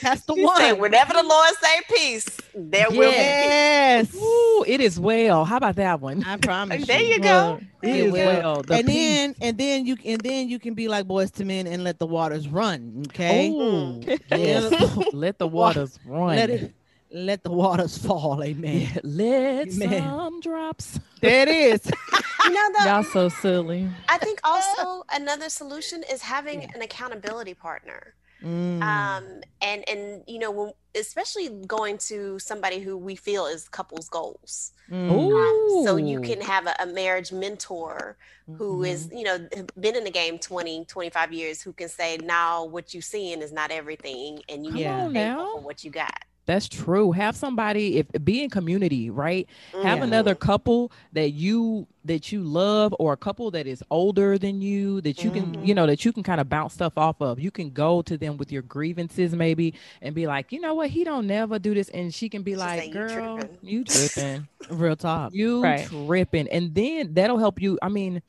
[0.00, 0.80] That's the You say, one.
[0.80, 3.16] whenever the Lord say peace, there will be peace.
[3.16, 4.14] Yes.
[4.16, 5.44] Ooh, it is well.
[5.44, 6.24] How about that one?
[6.24, 6.86] I promise.
[6.86, 7.60] There you go.
[7.82, 8.26] It It is will.
[8.26, 8.62] well.
[8.62, 8.96] The and peace.
[8.96, 11.98] then and then you and then you can be like Boyz II Men and let
[11.98, 13.04] the waters run.
[13.08, 13.48] Okay.
[13.50, 14.14] Ooh, mm-hmm.
[14.30, 15.12] yes.
[15.12, 16.36] Let the waters run.
[16.36, 16.74] Let it
[17.12, 18.42] let the waters fall.
[18.42, 18.80] Amen.
[18.94, 20.02] Yeah, let Amen.
[20.02, 20.98] some drops.
[21.20, 21.90] There it is.
[22.44, 23.88] You know, though, Y'all so silly.
[24.08, 28.14] I think also another solution is having an accountability partner.
[28.42, 28.82] Mm.
[28.82, 29.24] um
[29.60, 34.72] and and you know when, especially going to somebody who we feel is couples goals
[34.90, 35.10] Mm.
[35.32, 38.16] um, so you can have a, a marriage mentor
[38.58, 39.18] who is Mhm.
[39.18, 39.38] you know
[39.78, 43.52] been in the game 20 25 years who can say now what you're seeing is
[43.52, 45.52] not everything and you Come need to thankful now.
[45.52, 47.12] for what you got That's true.
[47.12, 49.48] Have somebody if be in community, right?
[49.82, 54.60] Have another couple that you that you love or a couple that is older than
[54.60, 55.66] you that you can, Mhm.
[55.68, 57.38] you know, that you can kind of bounce stuff off of.
[57.38, 60.90] You can go to them with your grievances maybe and be like, "You know what?
[60.90, 63.58] He don't never do this." And she can be She say, like, "You "Girl, tripping."
[63.62, 64.48] you tripping.
[64.68, 65.32] Real talk.
[65.32, 65.86] you Right.
[65.86, 67.78] tripping." And then that'll help you.
[67.82, 68.20] I mean,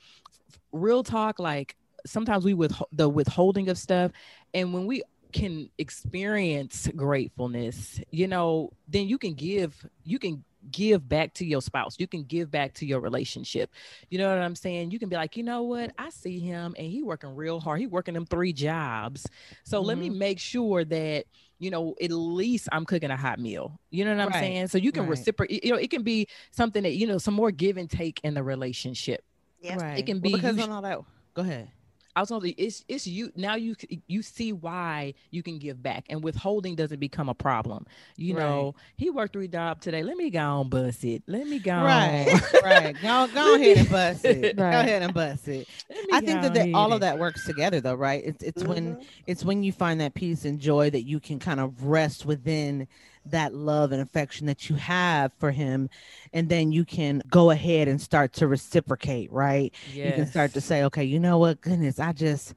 [0.71, 4.11] real talk like sometimes we with the withholding of stuff
[4.53, 5.01] and when we
[5.33, 11.61] can experience gratefulness you know then you can give you can give back to your
[11.61, 13.69] spouse you can give back to your relationship
[14.09, 16.73] you know what i'm saying you can be like you know what i see him
[16.77, 19.27] and he working real hard he working them three jobs
[19.65, 20.19] so let me mm-hmm.
[20.19, 21.25] make sure that
[21.59, 24.67] you know at least i'm cooking a hot meal you know what i'm Right, saying
[24.69, 25.11] so you can right.
[25.11, 28.21] reciprocate you know it can be something that you know some more give and take
[28.23, 29.25] in the relationship
[29.63, 29.81] Yep.
[29.81, 30.05] Right.
[30.05, 30.99] can Well, be because you on all that.
[31.33, 31.71] Go ahead.
[32.15, 33.75] I was gonna say it's it's you now you
[34.07, 37.85] you see why you can give back and withholding doesn't become a problem.
[38.17, 38.43] You Right.
[38.43, 40.03] know, he worked three jobs today.
[40.03, 41.23] Let me go on bust it.
[41.27, 41.83] Let me go on.
[41.83, 43.01] Right, right.
[43.01, 44.55] Go, go ahead and bust it.
[44.55, 45.67] Go ahead and bust it.
[46.11, 48.23] I think that, that all of that works together, though, right?
[48.23, 49.05] It's it's when Mhm.
[49.25, 52.87] it's when you find that peace and joy that you can kind of rest within
[53.25, 55.89] that love and affection that you have for him,
[56.33, 59.73] and then you can go ahead and start to reciprocate, right?
[60.07, 61.61] You can start to say, okay, you know what?
[61.61, 62.53] Goodness, I just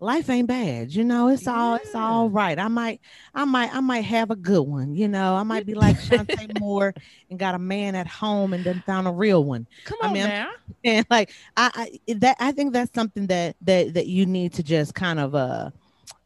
[0.00, 0.94] life ain't bad.
[0.94, 3.00] You know, it's all it's all right I might,
[3.34, 4.94] I might, I might have a good one.
[4.94, 6.94] You know, I might be like Chanté Moore
[7.30, 9.66] and got a man at home and then found a real one.
[9.84, 10.50] Come on mean, I'm- now.
[10.84, 14.62] and like I, I that I think that's something that that that you need to
[14.62, 15.70] just kind of uh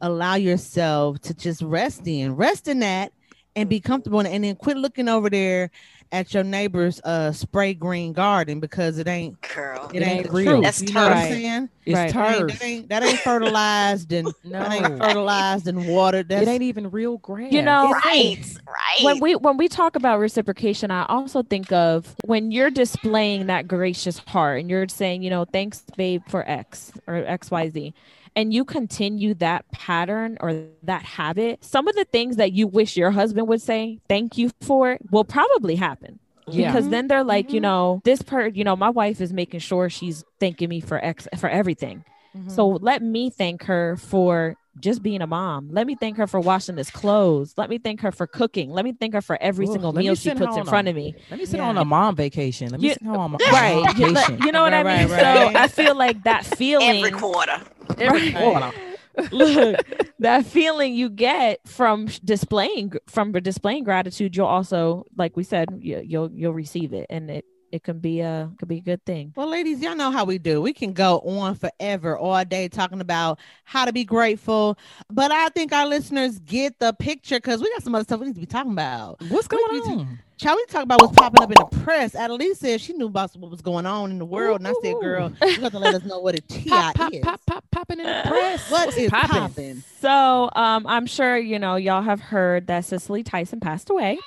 [0.01, 3.13] allow yourself to just rest in, rest in that,
[3.55, 5.69] and be comfortable, in it, and then quit looking over there
[6.11, 10.33] at your neighbor's uh spray green garden because it ain't girl it, It ain't, ain't
[10.33, 10.61] real.
[10.61, 11.69] That's you know what I'm saying?
[11.85, 12.13] It's Right.
[12.13, 12.59] That ain't, turf.
[12.59, 16.29] that ain't that ain't fertilized and that ain't fertilized and watered.
[16.29, 17.51] That's it ain't even real grass.
[17.51, 18.37] You know, right
[18.67, 23.47] right when we when we talk about reciprocation i also think of when you're displaying
[23.47, 27.93] that gracious heart and you're saying you know thanks babe for x or xyz
[28.35, 32.97] and you continue that pattern or that habit some of the things that you wish
[32.97, 36.71] your husband would say thank you for will probably happen Yeah.
[36.71, 37.63] because then they're like you Mhm.
[37.69, 41.27] know this per you know my wife is making sure she's thanking me for x
[41.37, 42.03] for everything
[42.35, 42.49] Mm-hmm.
[42.49, 45.69] so let me thank her for just being a mom.
[45.71, 47.53] Let me thank her for washing this clothes.
[47.57, 48.71] Let me thank her for cooking.
[48.71, 50.87] Let me thank her for every Ooh, single let me meal she puts in front
[50.87, 51.15] a- of me.
[51.29, 51.67] Let me sit Yeah.
[51.69, 52.69] on a mom vacation.
[52.69, 53.97] Let me You- sit on a mom Right.
[53.97, 54.41] You, vacation.
[54.41, 55.09] you know what I mean?
[55.11, 55.19] right,
[55.53, 55.59] So.
[55.59, 57.61] I feel like that feeling every quarter
[57.99, 58.35] Right.
[58.35, 58.71] quarter.
[59.31, 59.79] Look,
[60.19, 66.01] that feeling you get from displaying from displaying gratitude, you'll also, like we said, you,
[66.03, 69.33] you'll you'll receive it, and it it can be a could be a good thing.
[69.35, 70.61] Well, ladies, y'all know how we do.
[70.61, 74.77] We can go on forever, all day, talking about how to be grateful.
[75.11, 78.27] But I think our listeners get the picture because we got some other stuff we
[78.27, 79.19] need to be talking about.
[79.29, 80.19] What's We going to- on?
[80.37, 82.13] Shall we talk about what's popping up in the press?
[82.13, 84.95] Adelise said she knew about what was going on in the world, and I said,
[84.99, 87.21] "Girl, you got to let us know what a TI Pop, pop, is.
[87.21, 88.69] pop, pop, popping in the press.
[88.69, 89.29] What What's is popping?
[89.39, 89.83] popping?
[90.01, 94.19] So, um, I'm sure you know y'all have heard that Cicely Tyson passed away.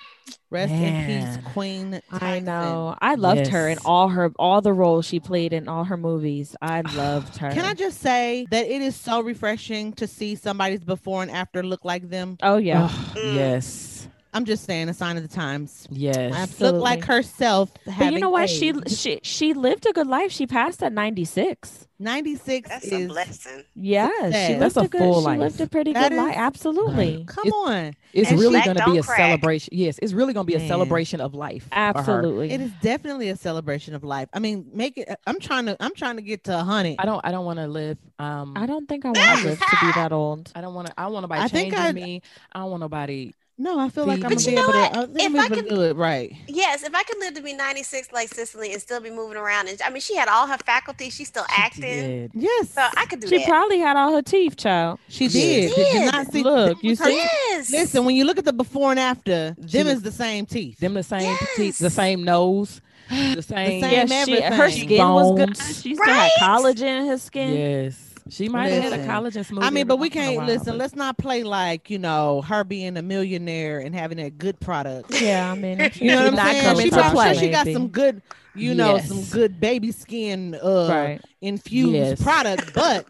[0.51, 2.97] Rest in peace, Queen." I know.
[3.01, 6.55] I loved her in all her all the roles she played in all her movies.
[6.61, 7.51] I loved her.
[7.51, 11.63] Can I just say that it is so refreshing to see somebody's before and after
[11.63, 12.37] look like them?
[12.43, 12.91] Oh yeah.
[13.17, 13.96] Yes.
[14.37, 15.87] I'm just saying, a sign of the times.
[15.91, 16.35] Yes.
[16.35, 16.79] Absolutely.
[16.81, 17.73] Look like herself.
[17.87, 18.51] but you know what?
[18.51, 20.31] She she she lived a good life.
[20.31, 21.89] She passed at 96.
[21.99, 24.13] 96 that's is a blessing Yes,
[24.47, 24.99] she lived That's a a good.
[25.01, 25.39] full she life.
[25.41, 26.33] lived a pretty That good life.
[26.33, 27.25] is- Absolutely.
[27.29, 27.93] Come It- on.
[28.13, 29.17] It's And really going to be a crack.
[29.19, 29.71] celebration.
[29.73, 30.69] Yes, it's really going to be a Man.
[30.69, 31.67] celebration of life.
[31.73, 32.51] Absolutely.
[32.51, 34.29] It is definitely a celebration of life.
[34.35, 36.97] I mean, make it I'm trying to I'm trying to get to a hundred.
[36.99, 37.21] I don't.
[37.25, 37.97] I don't want to live.
[38.19, 40.53] Um, I don't think I want to live to be that old.
[40.55, 40.95] I don't want to.
[40.99, 42.23] I want nobody I think changing I'd- me.
[42.53, 43.33] I don't want nobody.
[43.59, 44.77] No, I feel like I'm But gonna be able what?
[44.77, 46.31] Uh, to I think If I'm I able to do it right.
[46.47, 49.69] yes if i could live to be 96 like cicely and still be moving around
[49.69, 52.31] and i mean she had all her faculties she's still She acting did.
[52.35, 52.71] Yes.
[52.71, 53.35] so i could do that.
[53.35, 54.99] She that probably had all her teeth, child.
[55.09, 55.75] she She did.
[55.75, 57.17] Did you not see Look, you see?
[57.17, 60.13] yes Listen, when you look at the before and after, She them was- is the
[60.13, 60.79] same teeth.
[60.79, 63.81] Them the same teeth, the same nose, the same.
[63.83, 64.85] same Yes, she, her everything.
[64.89, 65.57] skin was good.
[65.57, 66.31] She still had Right?
[66.41, 67.55] collagen in her skin.
[67.57, 69.63] Yes, she might have had a collagen smoothie.
[69.63, 70.65] I mean, but we once in a can't while, listen.
[70.73, 74.59] but- Let's not play like you know her being a millionaire and having that good
[74.61, 75.21] product.
[75.21, 76.77] Yeah, I mean, You know what I'm saying?
[76.77, 78.23] She, into sure she got some good,
[78.55, 81.21] you know, some good baby skin uh right.
[81.41, 82.23] infused Yes.
[82.23, 83.07] product, but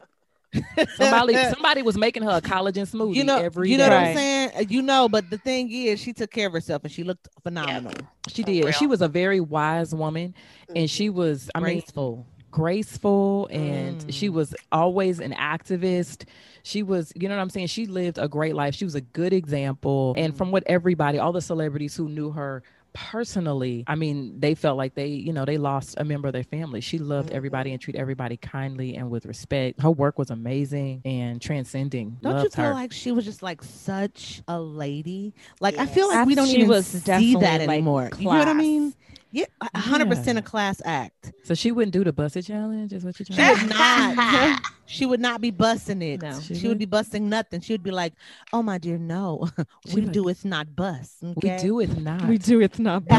[0.97, 3.95] Somebody, somebody was making her a collagen smoothie you know, every you know day.
[3.95, 4.51] what I'm saying?
[4.57, 7.29] Uh, You know, but the thing is, she took care of herself and she looked
[7.43, 7.93] phenomenal,
[8.29, 8.75] She For did.
[8.75, 10.35] She was a very wise woman,
[10.75, 11.51] and she was.
[11.55, 12.27] I mean, graceful.
[12.61, 14.33] Graceful and she Mm.
[14.33, 16.25] was always an activist.
[16.63, 17.67] She was, you know what I'm saying?
[17.67, 18.75] She lived a great life.
[18.75, 20.15] She was a good example.
[20.17, 20.39] And Mm.
[20.39, 22.63] from what everybody, all the celebrities who knew her
[22.95, 26.45] personally, I mean, they felt like they, you know, they lost a member of their
[26.45, 26.81] family.
[26.81, 29.83] She loved everybody and treated everybody kindly and with respect.
[29.83, 32.17] Her work was amazing and transcending.
[32.23, 32.73] Don't you feel her.
[32.73, 35.35] like she was just like such a lady?
[35.61, 38.09] Like I feel like we don't She even was see definitely, that like, anymore.
[38.19, 38.95] You know what I mean?
[39.33, 40.41] Yeah, a hundred percent Yeah.
[40.41, 41.33] a class act.
[41.45, 44.61] so she wouldn't do the busted challenge, is what you're She trying to would not.
[44.87, 46.23] she would not be busting it.
[46.23, 46.41] No.
[46.41, 46.79] she, She would would?
[46.79, 47.61] be busting nothing.
[47.61, 48.15] She would be like,
[48.53, 49.49] "Oh my dear, no,
[49.89, 51.23] She we like- do it's not bust.
[51.23, 51.57] Okay?
[51.57, 52.27] We do it not.
[52.29, 52.61] We do.
[52.61, 53.19] It's not what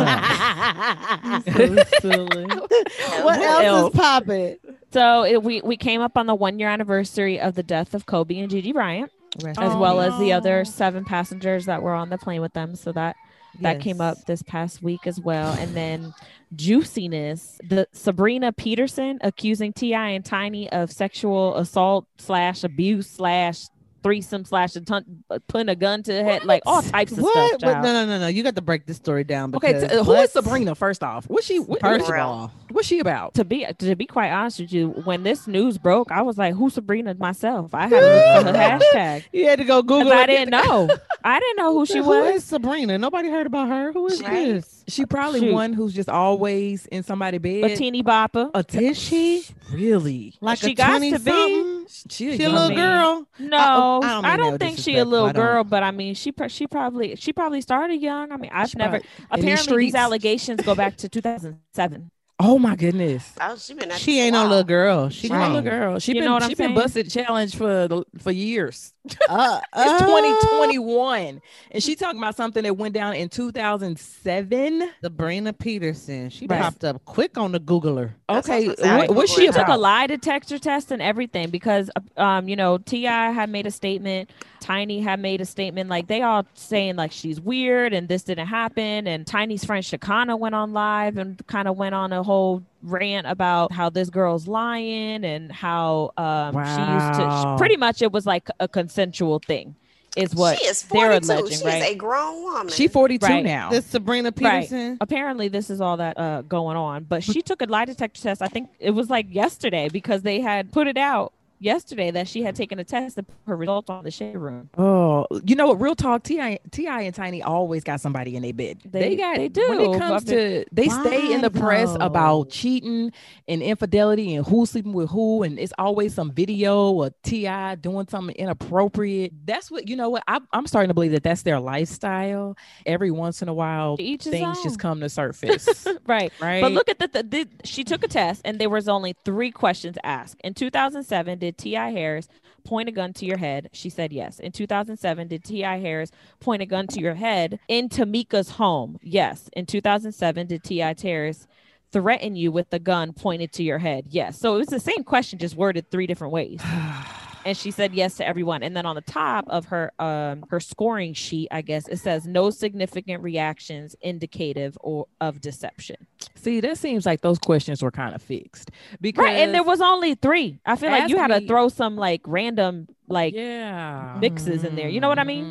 [3.24, 3.94] What else, else?
[3.94, 4.58] is popping?
[4.92, 8.06] So it, we we came up on the one year anniversary of the death of
[8.06, 9.12] Kobe and Gigi Bryant,
[9.46, 12.76] as Oh, well as the other seven passengers that were on the plane with them.
[12.76, 13.16] So that
[13.62, 15.54] that came up this past week as well.
[15.54, 16.14] And then
[16.56, 20.10] juiciness, the Sabrina Peterson accusing T.I.
[20.10, 23.64] and Tiny of sexual assault slash abuse slash
[24.04, 27.60] threesome slash a ton- putting a gun to the head, like all types of What?
[27.60, 27.62] stuff.
[27.62, 28.28] But no, no, no, no.
[28.28, 29.54] You got to break this story down.
[29.56, 30.76] Okay, Because t- uh, who what- is Sabrina?
[30.76, 31.60] First off, what's she?
[31.60, 33.34] What, First of all, what's she about?
[33.36, 36.54] to be to be quite honest with you, when this news broke, I was like,
[36.56, 39.24] "Who's Sabrina?" Myself, I had to look for her hashtag.
[39.34, 40.06] you had to go Google.
[40.06, 40.90] Because I didn't know.
[41.24, 42.36] I didn't know who she Who was.
[42.36, 42.98] is Sabrina?
[42.98, 43.92] Nobody heard about her.
[43.92, 44.46] Who is Right.
[44.54, 44.77] this?
[44.90, 45.54] She probably Shoot.
[45.54, 47.72] one who's just always in somebody's bed.
[47.72, 48.50] A teeny bopper.
[48.54, 50.36] A t- Is she really?
[50.40, 51.86] like She got to be.
[52.10, 53.28] She a, She a little mean, girl.
[53.40, 56.16] No, I I, don't don't, no think she a little I girl, but I mean,
[56.16, 58.32] she she probably she probably started young.
[58.32, 59.00] I mean, I've She never.
[59.00, 62.12] probably- these Apparently, these allegations go back to 2007.
[62.40, 63.34] Oh my goodness.
[63.42, 65.10] Oh, she been She ain't no little girl.
[65.10, 65.42] She She grown.
[65.42, 65.98] a little girl.
[66.00, 66.76] She You been know what I'm she been saying?
[66.76, 68.94] busted challenge for the, for years.
[69.28, 74.92] Uh, It's uh, 2021, and she talking about something that went down in 2007.
[75.02, 76.30] Sabrina Peterson.
[76.30, 76.62] She Right.
[76.62, 78.12] popped up quick on the Googler.
[78.30, 79.16] That's Okay, what was what, saying.
[79.16, 79.54] what's Google she it.
[79.54, 83.32] Took a lie detector test and everything because, um, you know, T.I.
[83.32, 84.30] had made a statement.
[84.60, 85.90] Tiny had made a statement.
[85.90, 89.08] Like they all saying like she's weird and this didn't happen.
[89.08, 93.28] And Tiny's friend Shekinah went on live and kind of went on a whole rant
[93.28, 97.42] about how this girl's lying and how um she used to.
[97.42, 99.76] She, pretty much, it was like a consensual thing,
[100.16, 101.26] is what she is they're 42.
[101.34, 101.92] alleging, She's right?
[101.92, 102.70] a grown woman.
[102.70, 103.44] She's 42 Right.
[103.44, 103.70] now.
[103.72, 104.62] This Sabrina Right.
[104.64, 104.98] Peterson.
[105.02, 108.42] apparently this is all that uh going on but she took a lie detector test
[108.42, 112.44] i think it was like yesterday because they had put it out yesterday that she
[112.44, 115.68] had taken a test and put her results on the shade room Oh, you know
[115.68, 115.82] what?
[115.82, 116.24] Real talk.
[116.24, 118.80] T.I., T.I., and Tiny always got somebody in their bed.
[118.86, 119.38] They- got.
[119.38, 122.06] they do When it comes to, they stay in the Why, press though?
[122.06, 123.12] about cheating
[123.48, 127.76] and infidelity and who's sleeping with who, and it's always some video or T.I.
[127.76, 129.34] doing something inappropriate.
[129.46, 130.10] That's what you know.
[130.10, 132.58] What I, I'm starting to believe that that's their lifestyle.
[132.86, 135.88] Every once in a while, each things just come to surface.
[136.06, 136.62] right right.
[136.62, 139.52] but look at the, the, the she took a test and there was only three
[139.52, 141.92] questions asked in 2007 did T.I.
[141.92, 142.28] harris
[142.66, 143.70] point a gun to your head?
[143.72, 144.40] She said yes.
[144.40, 145.78] In 2007 did T.I.
[145.80, 148.98] harris point a gun to your head in Tameka's home?
[149.02, 149.50] Yes.
[149.54, 150.96] In 2007 did T.I.
[151.02, 151.48] harris
[151.92, 154.06] threaten you with the gun pointed to your head?
[154.10, 154.38] Yes.
[154.38, 156.62] So it was the same question just worded three different ways
[157.48, 160.60] and she said yes to everyone and then on the top of her um her
[160.60, 165.96] scoring sheet i guess it says no significant reactions indicative or of deception
[166.36, 168.72] See, that seems like those questions were kind of fixed
[169.02, 171.96] because right and there was only three i feel like you had to throw some
[171.96, 174.90] like random like yeah mixes in there.
[174.90, 175.46] You know what I mean?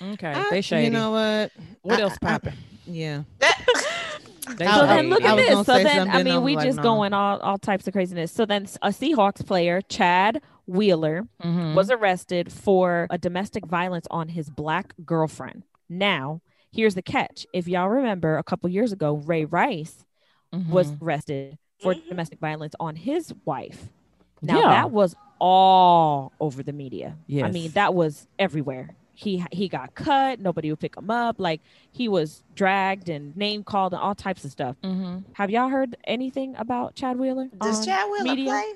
[0.00, 0.12] Mhm.
[0.14, 0.84] Okay, I- they shady.
[0.84, 1.52] You know what?
[1.80, 2.52] what I- else I- I- popping?
[2.86, 3.22] Yeah.
[4.56, 6.82] They so then look I at this so then i mean we like, just no.
[6.82, 10.42] going all all types of craziness so then a seahawks player chad
[10.72, 11.74] wheeler Mhm.
[11.74, 16.40] was arrested for a domestic violence on his black girlfriend now
[16.72, 20.04] here's the catch if y'all remember a couple years ago ray rice
[20.70, 21.02] was Mhm.
[21.02, 22.08] arrested for Mhm.
[22.10, 23.88] domestic violence on his wife.
[24.42, 24.68] Now Yeah.
[24.68, 27.16] that was all over the media.
[27.30, 28.90] I mean, that was everywhere.
[29.14, 30.40] He he got cut.
[30.40, 31.36] Nobody would pick him up.
[31.38, 31.60] Like
[31.90, 34.76] he was dragged and name called and all types of stuff.
[34.82, 35.24] Mhm.
[35.34, 37.48] Have y'all heard anything about Chad Wheeler?
[37.60, 38.50] Does Chad Wheeler media?
[38.50, 38.72] play?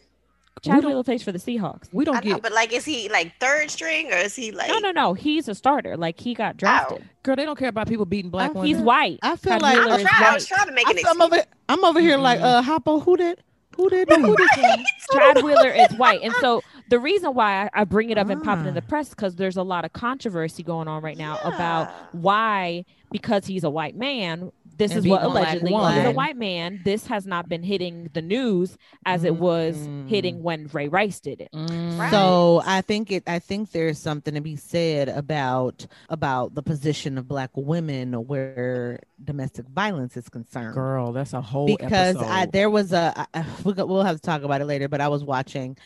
[0.62, 1.88] Chad Wheeler plays for the Seahawks.
[1.92, 4.68] We don't know, get but like, is he like third string or is he like?
[4.68, 5.12] No, no, no.
[5.14, 5.96] He's a starter.
[5.96, 7.04] Like he got drafted.
[7.22, 7.36] girl.
[7.36, 8.66] They don't care about people beating black I- women.
[8.66, 9.18] He's white.
[9.22, 10.34] I feel Chad like- I Wheeler was, is trying, I white.
[10.34, 11.42] was trying to make I an feel- I'm over.
[11.68, 12.42] I'm over here like, Mhm.
[12.44, 13.42] uh, Hoppo, who did?
[13.76, 14.08] Who did?
[14.08, 14.48] Who did?
[15.12, 16.22] Chad Wheeler is white.
[16.22, 18.82] And so the reason why I, I bring it up and pop it in the
[18.82, 18.88] Ah.
[18.88, 23.64] press because there's a lot of controversy going on right now about why, because he's
[23.64, 26.14] a white man, this And is what beating a black allegedly he's a woman.
[26.14, 26.80] white man.
[26.84, 31.40] This has not been hitting the news as it was hitting when Ray Rice did
[31.40, 31.48] it.
[31.54, 32.10] Mm.
[32.10, 33.22] So I think it.
[33.26, 39.00] I think there's something to be said about about the position of black women where
[39.24, 40.74] domestic violence is concerned.
[40.74, 44.22] girl, that's a whole because I, there was a I- I- we we'll have to
[44.22, 45.76] talk about it later but i was watching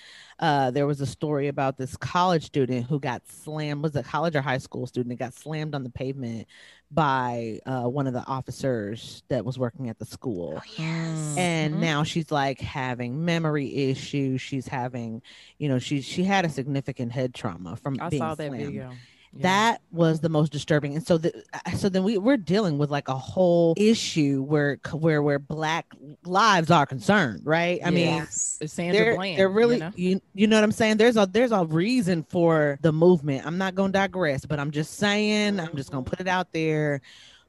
[0.41, 4.35] uh there was a story about this college student who got slammed was a college
[4.37, 6.47] or high school student that got slammed on the pavement
[6.91, 11.35] by uh one of the officers that was working at the school Oh, yes.
[11.37, 11.79] and Mhm.
[11.79, 15.23] now she's like having memory issues she's having
[15.59, 18.67] you know she she had a significant head trauma from I being saw that slammed
[18.67, 19.01] video.
[19.33, 19.43] Yeah.
[19.43, 22.91] that was the most disturbing and so the, uh, so then we, we're dealing with
[22.91, 25.87] like a whole issue where where where black
[26.25, 28.59] lives are concerned right i mean yes.
[28.61, 29.39] It's Sandra they're, Bland.
[29.39, 29.93] they're really you know?
[29.95, 33.57] you, you know what i'm saying there's a there's a reason for the movement i'm
[33.57, 37.01] not gonna digress but i'm just saying i'm just gonna put it out there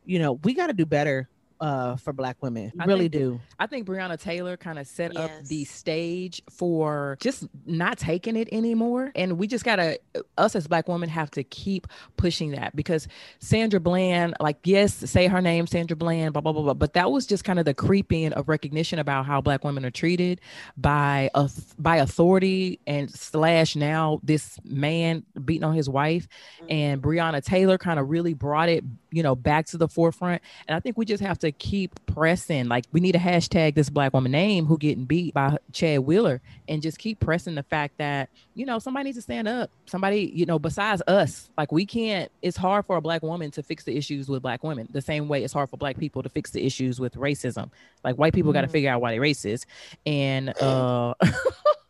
[0.05, 1.27] you know we got to do better
[1.61, 5.15] uh for black women I really think- do I think Breonna Taylor kind of set
[5.15, 9.11] up the stage for just not taking it anymore.
[9.15, 9.99] And we just gotta,
[10.37, 11.87] us as black women, have to keep
[12.17, 13.07] pushing that because
[13.39, 16.73] Sandra Bland, like, yes, say her name, Sandra Bland, blah, blah, blah, blah.
[16.73, 19.91] But that was just kind of the creeping of recognition about how black women are
[19.91, 20.41] treated
[20.77, 21.47] by, uh,
[21.77, 26.27] by authority and slash now this man beating on his wife.
[26.69, 30.41] And Breonna Taylor kind of really brought it, you know, back to the forefront.
[30.67, 32.67] And I think we just have to keep pressing.
[32.67, 36.41] Like we need a hashtag this black woman name who getting beat by Chad Wheeler
[36.67, 39.69] and just keep pressing the fact that, you know, somebody needs to stand up.
[39.85, 43.63] Somebody, you know, besides us, like we can't, it's hard for a black woman to
[43.63, 44.87] fix the issues with black women.
[44.91, 47.69] The same way it's hard for black people to fix the issues with racism.
[48.03, 49.65] Like white people got to figure out why they racist.
[50.05, 51.13] And uh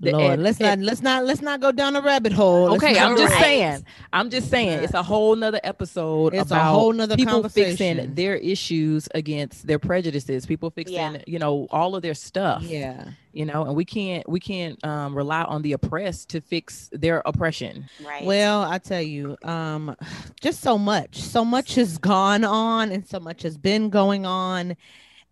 [0.00, 2.70] the- lord and- let's and- not let's not let's not go down a rabbit hole
[2.70, 3.42] Let's Okay, I'm just Right.
[3.42, 3.84] saying.
[4.12, 4.82] I'm just saying.
[4.82, 9.08] It's a whole nother episode it's about a whole nother people fixing conversation their issues
[9.14, 10.46] against their prejudices.
[10.46, 11.18] People fixing, Yeah.
[11.26, 12.62] you know, all of their stuff.
[12.62, 16.88] yeah You know, and we can't we can't um, rely on the oppressed to fix
[16.92, 17.86] their oppression.
[18.04, 18.24] Right.
[18.24, 19.94] Well, I tell you, um,
[20.40, 24.76] just so much, so much has gone on, and so much has been going on,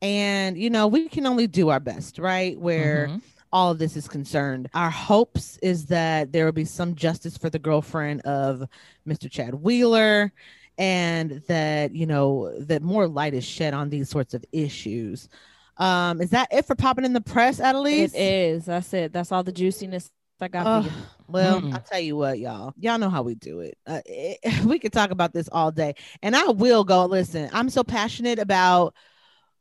[0.03, 2.59] and you know, we can only do our best, right?
[2.59, 3.23] Where Mhm.
[3.53, 4.69] All of this is concerned.
[4.75, 8.65] Our hopes is that there will be some justice for the girlfriend of
[9.07, 9.29] Mr.
[9.31, 10.33] Chad Wheeler,
[10.77, 15.29] and that you know that more light is shed on these sorts of issues.
[15.77, 18.15] Um, is that it for popping in the press, Adelise?
[18.15, 18.65] It is.
[18.67, 19.13] That's it.
[19.13, 20.93] That's all the juiciness I got Oh, for you.
[21.29, 21.75] well, Mm-mm.
[21.75, 22.73] I'll tell you what, y'all.
[22.79, 23.77] Y'all know how we do it.
[23.87, 27.07] Uh, it- We could talk about this all day, and I will go.
[27.07, 28.95] Listen, I'm so passionate about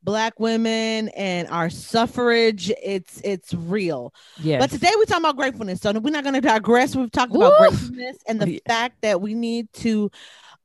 [0.08, 2.72] black women and our suffrage.
[2.82, 4.14] It's it's real.
[4.41, 4.62] Yes.
[4.62, 5.82] But today we're talking about gratefulness.
[5.82, 6.95] So we're not going to digress.
[6.95, 8.60] We've talked about gratefulness and the Yeah.
[8.68, 10.10] fact that we need to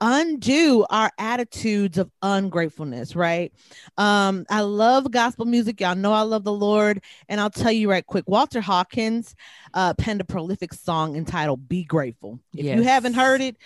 [0.01, 3.53] undo our attitudes of ungratefulness, right?
[3.99, 5.80] Um, I love gospel music.
[5.80, 7.03] Y'all know I love the Lord.
[7.28, 9.34] And I'll tell you right quick, Walter Hawkins
[9.74, 12.38] uh, penned a prolific song entitled Be Grateful.
[12.55, 13.57] If you haven't heard it,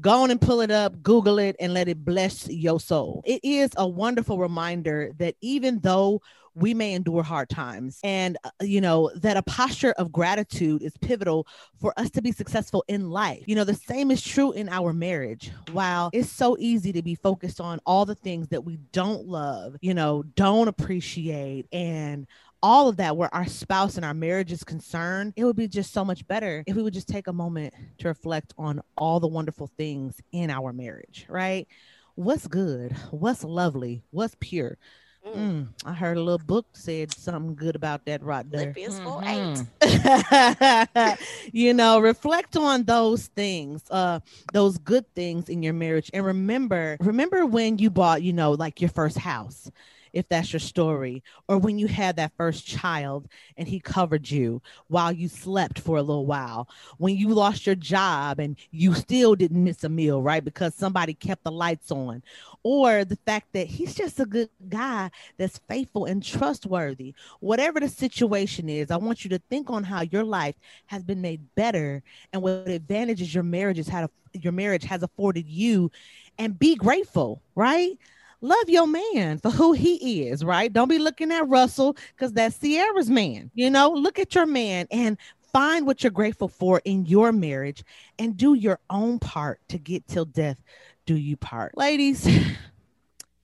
[0.00, 3.22] go on and pull it up, Google it, and let it bless your soul.
[3.24, 6.20] It is a wonderful reminder that even though
[6.54, 10.96] we may endure hard times and uh, you know that a posture of gratitude is
[10.98, 11.46] pivotal
[11.80, 14.92] for us to be successful in life you know the same is true in our
[14.92, 19.26] marriage while it's so easy to be focused on all the things that we don't
[19.26, 22.26] love you know don't appreciate and
[22.62, 25.92] all of that where our spouse and our marriage is concerned it would be just
[25.92, 29.26] so much better if we would just take a moment to reflect on all the
[29.26, 31.66] wonderful things in our marriage right
[32.14, 34.78] what's good what's lovely what's pure
[35.24, 35.36] Mm.
[35.36, 38.74] Mm, I heard a little book said something good about that right there.
[38.74, 39.68] Philippians 4 Mhm.
[39.82, 41.18] 8.
[41.52, 44.20] you know, reflect on those things, uh,
[44.52, 48.80] those good things in your marriage, and remember, remember when you bought, you know, like
[48.80, 49.70] your first house,
[50.12, 54.60] if that's your story, or when you had that first child and he covered you
[54.88, 59.34] while you slept for a little while, when you lost your job and you still
[59.34, 60.44] didn't miss a meal, right?
[60.44, 62.22] Because somebody kept the lights on,
[62.62, 67.14] or the fact that he's just a good guy that's faithful and trustworthy.
[67.40, 70.56] Whatever the situation is, I want you to think on how your life
[70.86, 72.02] has been made better
[72.32, 75.90] and what advantages your marriage has had your marriage has afforded you
[76.38, 77.98] and be grateful, right?
[78.42, 80.72] Love your man for who he is, right?
[80.72, 83.50] Don't be looking at Russell because that's Ciara's man.
[83.54, 85.16] You know, look at your man and
[85.52, 87.84] find what you're grateful for in your marriage
[88.18, 90.58] and do your own part to get till death
[91.06, 91.76] do you part.
[91.76, 92.28] Ladies,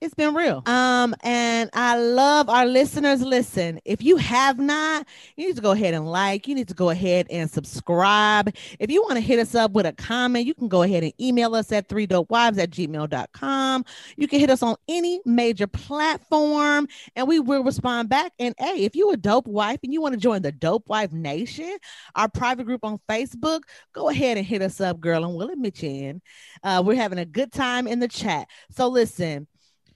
[0.01, 0.63] it's been real.
[0.65, 3.21] Um, and I love our listeners.
[3.21, 6.73] Listen, if you have not, you need to go ahead and like, you need to
[6.73, 8.55] go ahead and subscribe.
[8.79, 11.11] If you want to hit us up with a comment, you can go ahead and
[11.19, 13.85] email us at three dope wives at gmail.com.
[14.15, 16.87] You can hit us on any major platform
[17.17, 18.31] and we will respond back.
[18.39, 21.11] And hey, if you're a dope wife and you want to join the Dope Wife
[21.11, 21.77] Nation,
[22.15, 25.83] our private group on Facebook, go ahead and hit us up, girl, and we'll admit
[25.83, 26.21] you in.
[26.63, 28.47] Uh, we're having a good time in the chat.
[28.71, 29.47] So listen,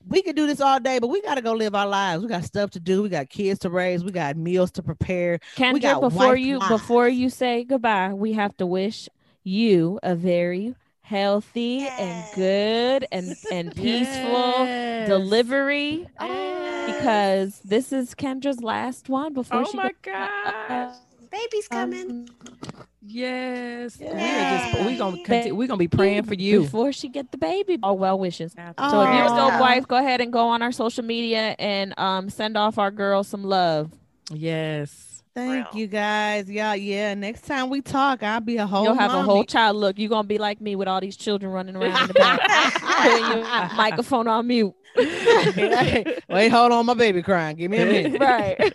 [0.08, 2.22] we could do this all day, but we got to go live our lives.
[2.22, 3.02] We got stuff to do.
[3.02, 4.04] We got kids to raise.
[4.04, 5.38] We got meals to prepare.
[5.56, 6.70] Kendra, got before you lives.
[6.70, 9.08] before you say goodbye, we have to wish
[9.44, 15.06] you a very healthy and good and and peaceful Yes.
[15.08, 16.96] delivery Yes.
[16.96, 20.96] because this is Kendra's last one before Oh she my go- gosh.
[21.34, 22.10] Baby's coming.
[22.10, 22.26] Um,
[23.06, 23.98] Yes.
[24.00, 26.62] We are just we gonna continue, we gonna be praying for you.
[26.62, 27.78] before she get the baby.
[27.82, 28.52] All well wishes.
[28.52, 29.02] So Oh.
[29.02, 32.30] if you're a dope wife, go ahead and go on our social media and um
[32.30, 33.90] send off our girls some love.
[34.30, 35.22] Yes.
[35.34, 35.80] Thank Real.
[35.82, 36.48] you guys.
[36.48, 37.12] Yeah, yeah.
[37.14, 38.84] Next time we talk, I'll be a whole.
[38.84, 39.98] You'll have a whole child look.
[39.98, 42.40] You're gonna be like me with all these children running around in the back.
[42.80, 44.72] Putting your microphone on mute.
[44.96, 47.56] Hey, Wait, hold on, my baby crying.
[47.56, 48.20] Give me a minute.
[48.20, 48.74] right.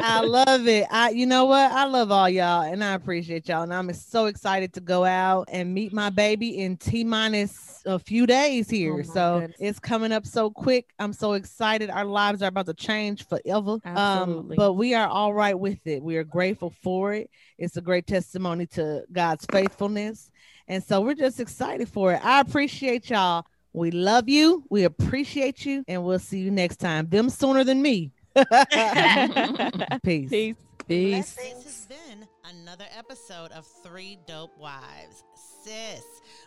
[0.00, 0.86] I love it.
[0.90, 1.70] I, you know what?
[1.70, 3.62] I love all y'all, and I appreciate y'all.
[3.62, 7.98] And I'm so excited to go out and meet my baby in t minus a
[7.98, 9.00] few days here.
[9.00, 9.56] Oh so goodness.
[9.60, 10.86] it's coming up so quick.
[10.98, 11.90] I'm so excited.
[11.90, 13.72] Our lives are about to change forever.
[13.72, 14.56] Um, Absolutely.
[14.56, 16.02] but we are all right with it.
[16.02, 17.30] We are grateful for it.
[17.58, 20.30] It's a great testimony to God's faithfulness,
[20.68, 22.24] and so we're just excited for it.
[22.24, 23.44] I appreciate y'all.
[23.72, 24.64] We love you.
[24.68, 27.08] We appreciate you, and we'll see you next time.
[27.08, 28.12] Them sooner than me.
[30.02, 30.30] Peace.
[30.30, 30.56] Peace.
[30.88, 31.34] Peace.
[31.34, 35.24] This has been another episode of Three Dope Wives.
[35.62, 36.02] Sis,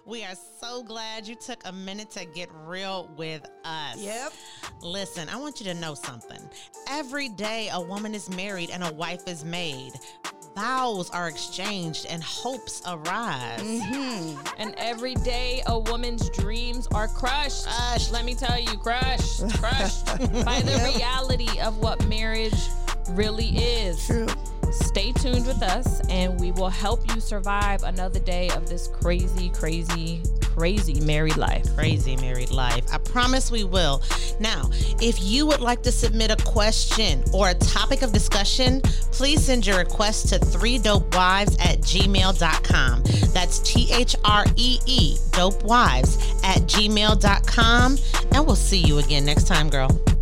[0.06, 3.98] we are so glad you took a minute to get real with us.
[3.98, 4.34] Yep.
[4.82, 6.42] Listen, I want you to know something.
[6.90, 9.94] Every day a woman is married and a wife is made.
[10.56, 13.60] Vows are exchanged and hopes arise.
[13.60, 14.40] Mm-hmm.
[14.58, 17.66] And every day a woman's dreams are crushed.
[17.66, 18.14] Crushed.
[18.14, 20.06] Let me tell you, crushed, crushed
[20.46, 22.70] by the reality of what marriage
[23.10, 24.08] really is.
[24.08, 24.28] True.
[24.72, 29.50] Stay tuned with us and we will help you survive another day of this crazy,
[29.50, 30.22] crazy,
[30.56, 31.66] crazy married life.
[31.76, 32.86] Crazy married life.
[32.92, 34.02] I promise we will.
[34.40, 34.70] Now,
[35.02, 38.82] if you would like to submit a question or a topic of discussion,
[39.12, 43.04] please send your request to three dope wives at gmail.com.
[43.34, 47.98] That's T H R E E, dope wives at gmail.com.
[48.32, 50.15] And we'll see you again next time, girl.